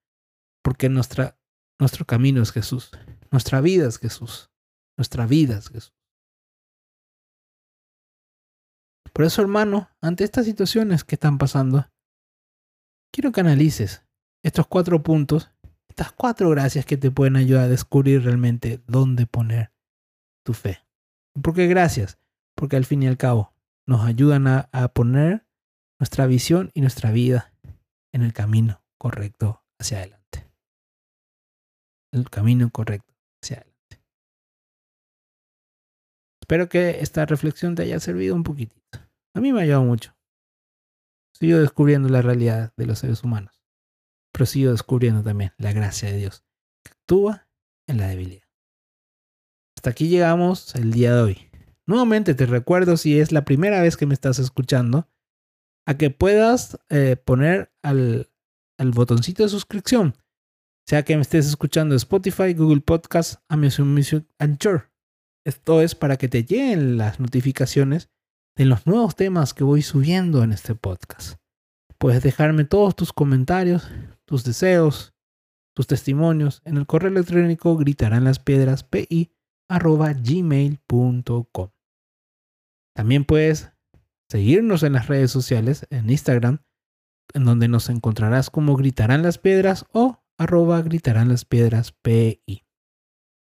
porque 0.62 0.88
nuestro 0.88 1.34
camino 2.06 2.42
es 2.42 2.52
Jesús, 2.52 2.90
nuestra 3.30 3.60
vida 3.60 3.88
es 3.88 3.98
Jesús, 3.98 4.50
nuestra 4.96 5.26
vida 5.26 5.58
es 5.58 5.68
Jesús. 5.68 5.94
Por 9.12 9.24
eso, 9.24 9.42
hermano, 9.42 9.90
ante 10.00 10.24
estas 10.24 10.44
situaciones 10.44 11.02
que 11.02 11.16
están 11.16 11.38
pasando, 11.38 11.90
quiero 13.12 13.32
que 13.32 13.40
analices 13.40 14.04
estos 14.44 14.66
cuatro 14.66 15.02
puntos, 15.02 15.50
estas 15.88 16.12
cuatro 16.12 16.50
gracias 16.50 16.84
que 16.84 16.96
te 16.96 17.10
pueden 17.10 17.36
ayudar 17.36 17.64
a 17.64 17.68
descubrir 17.68 18.22
realmente 18.22 18.80
dónde 18.86 19.26
poner 19.26 19.72
tu 20.44 20.52
fe. 20.52 20.86
¿Por 21.42 21.54
qué 21.54 21.66
gracias? 21.66 22.18
Porque 22.54 22.76
al 22.76 22.84
fin 22.84 23.02
y 23.02 23.08
al 23.08 23.16
cabo 23.16 23.54
nos 23.88 24.05
ayudan 24.05 24.46
a, 24.46 24.88
poner 24.92 25.46
nuestra 25.98 26.27
visión 26.27 26.70
y 26.74 26.83
nuestra 26.83 27.11
vida 27.11 27.55
en 28.12 28.22
el 28.22 28.35
camino 28.35 28.85
correcto 28.98 29.64
hacia 29.81 29.98
adelante. 29.98 30.46
El 32.12 32.29
camino 32.29 32.68
correcto 32.70 33.14
hacia 33.42 33.57
adelante. 33.57 34.03
Espero 36.42 36.68
que 36.68 37.01
esta 37.01 37.24
reflexión 37.24 37.74
te 37.74 37.83
haya 37.83 37.98
servido 37.98 38.35
un 38.35 38.42
poquitito. 38.42 39.01
A 39.35 39.40
mí 39.40 39.55
me 39.55 39.61
ha 39.61 39.62
ayudado 39.62 39.85
mucho. 39.85 40.14
Sigo 41.33 41.59
descubriendo 41.59 42.11
la 42.11 42.20
realidad 42.20 42.74
de 42.77 42.85
los 42.85 42.98
seres 42.98 43.24
humanos, 43.24 43.64
pero 44.33 44.44
sigo 44.44 44.70
descubriendo 44.70 45.22
también 45.22 45.55
la 45.57 45.72
gracia 45.72 46.11
de 46.11 46.18
Dios 46.18 46.44
que 46.85 46.92
actúa 46.92 47.48
en 47.87 47.96
la 47.96 48.09
debilidad. 48.09 48.46
Hasta 49.79 49.90
aquí 49.90 50.09
llegamos 50.09 50.74
el 50.74 50.92
día 50.92 51.14
de 51.14 51.22
hoy. 51.22 51.47
Nuevamente 51.88 52.35
te 52.35 52.44
recuerdo 52.44 52.98
si 52.98 53.18
es 53.18 53.33
la 53.33 53.46
primera 53.46 53.81
vez 53.81 53.96
que 53.96 54.05
me 54.05 54.12
estás 54.12 54.38
escuchando, 54.38 55.09
a 55.87 55.96
que 55.96 56.11
puedas 56.11 56.79
eh, 56.90 57.16
poner 57.16 57.72
al, 57.83 58.29
botoncito 58.79 59.42
de 59.42 59.48
suscripción, 59.48 60.14
sea 60.87 61.03
que 61.03 61.16
me 61.16 61.22
estés 61.22 61.46
escuchando 61.46 61.94
Spotify, 61.94 62.53
Google 62.53 62.83
Podcast, 62.83 63.42
Amazon 63.48 63.94
Music, 63.94 64.27
Anchor. 64.38 64.90
Esto 65.46 65.81
es 65.81 65.94
para 65.94 66.18
que 66.18 66.29
te 66.29 66.44
lleguen 66.44 66.98
las 66.98 67.20
notificaciones 67.20 68.11
de 68.55 68.66
los 68.66 68.87
nuevos 68.87 69.16
temas 69.16 69.55
que 69.55 69.64
voy 69.64 69.81
subiendo 69.81 70.42
en 70.42 70.53
este 70.53 70.74
podcast. 70.74 71.40
Puedes 71.96 72.22
dejarme 72.22 72.64
todos 72.64 72.96
tus 72.96 73.14
comentarios, 73.14 73.90
tus 74.27 74.44
deseos, 74.44 75.14
tus 75.74 75.87
testimonios 75.87 76.61
en 76.66 76.77
el 76.77 76.87
correo 76.87 77.11
electrónico 77.11 77.79
gritarán 77.79 78.24
las 78.24 78.40
piedras 78.40 78.85
pi 78.85 79.33
gmail.com. 79.70 81.70
También 82.98 83.24
puedes 83.24 83.70
seguirnos 84.28 84.82
en 84.82 84.94
las 84.94 85.06
redes 85.06 85.30
sociales, 85.30 85.87
en 85.88 86.11
Instagram, 86.11 86.64
en 87.32 87.44
donde 87.44 87.68
nos 87.68 87.90
encontrarás 87.90 88.50
como 88.50 88.74
gritarán 88.74 89.22
las 89.22 89.38
piedras 89.38 89.84
o 89.92 90.24
arroba 90.37 90.82
gritarán 90.82 91.28
las 91.28 91.44
piedras 91.44 91.92
pi. 91.92 92.42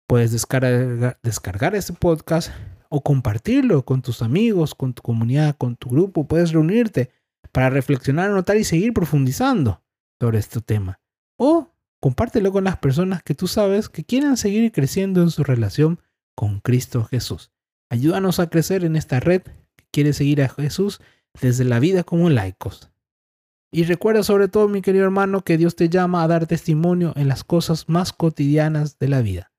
Puedes 0.07 0.33
descargar, 0.33 1.74
este 1.74 1.94
podcast 1.94 2.53
o 2.90 3.00
compartirlo 3.00 3.87
con 3.87 4.03
tus 4.03 4.20
amigos, 4.20 4.74
con 4.74 4.92
tu 4.92 5.00
comunidad, 5.00 5.57
con 5.57 5.74
tu 5.74 5.88
grupo. 5.88 6.29
Puedes 6.29 6.53
reunirte 6.53 7.11
para 7.50 7.70
reflexionar, 7.70 8.29
anotar 8.29 8.59
y 8.59 8.64
seguir 8.64 8.92
profundizando 8.92 9.83
sobre 10.20 10.38
este 10.38 10.61
tema. 10.61 11.00
O 11.38 11.74
compártelo 11.98 12.53
con 12.53 12.64
las 12.64 12.76
personas 12.76 13.22
que 13.22 13.35
tú 13.35 13.46
sabes 13.46 13.88
que 13.88 14.05
quieren 14.05 14.37
seguir 14.37 14.70
creciendo 14.70 15.22
en 15.22 15.31
su 15.31 15.44
relación 15.44 15.98
con 16.35 16.61
Cristo 16.61 17.05
Jesús. 17.05 17.50
Ayúdanos 17.90 18.38
a 18.38 18.48
crecer 18.48 18.85
en 18.85 18.96
esta 18.96 19.20
red 19.20 19.42
que 19.42 19.85
quiere 19.90 20.12
seguir 20.12 20.42
a 20.42 20.48
Jesús 20.48 21.00
desde 21.40 21.64
la 21.64 21.81
vida 21.81 22.05
como 22.05 22.31
laicos. 22.31 22.90
Y 23.72 23.85
recuerda 23.85 24.22
sobre 24.22 24.48
todo, 24.48 24.68
mi 24.68 24.83
querido 24.83 25.05
hermano, 25.05 25.42
que 25.42 25.57
Dios 25.59 25.76
te 25.76 25.88
llama 25.88 26.22
a 26.22 26.29
dar 26.29 26.46
testimonio 26.46 27.12
en 27.16 27.29
las 27.29 27.44
cosas 27.44 27.88
más 27.88 28.12
cotidianas 28.12 28.98
de 28.98 29.09
la 29.09 29.22
vida. 29.22 29.53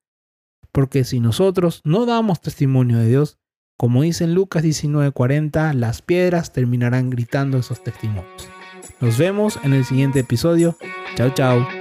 Porque 0.71 1.03
si 1.03 1.19
nosotros 1.19 1.81
no 1.83 2.05
damos 2.05 2.41
testimonio 2.41 2.97
de 2.97 3.07
Dios, 3.07 3.37
como 3.77 4.03
dice 4.03 4.25
en 4.25 4.33
Lucas 4.33 4.63
19:40, 4.63 5.73
las 5.73 6.01
piedras 6.01 6.53
terminarán 6.53 7.09
gritando 7.09 7.57
esos 7.57 7.83
testimonios. 7.83 8.49
Nos 8.99 9.17
vemos 9.17 9.59
en 9.63 9.73
el 9.73 9.85
siguiente 9.85 10.19
episodio. 10.19 10.77
Chao, 11.15 11.33
chao. 11.33 11.80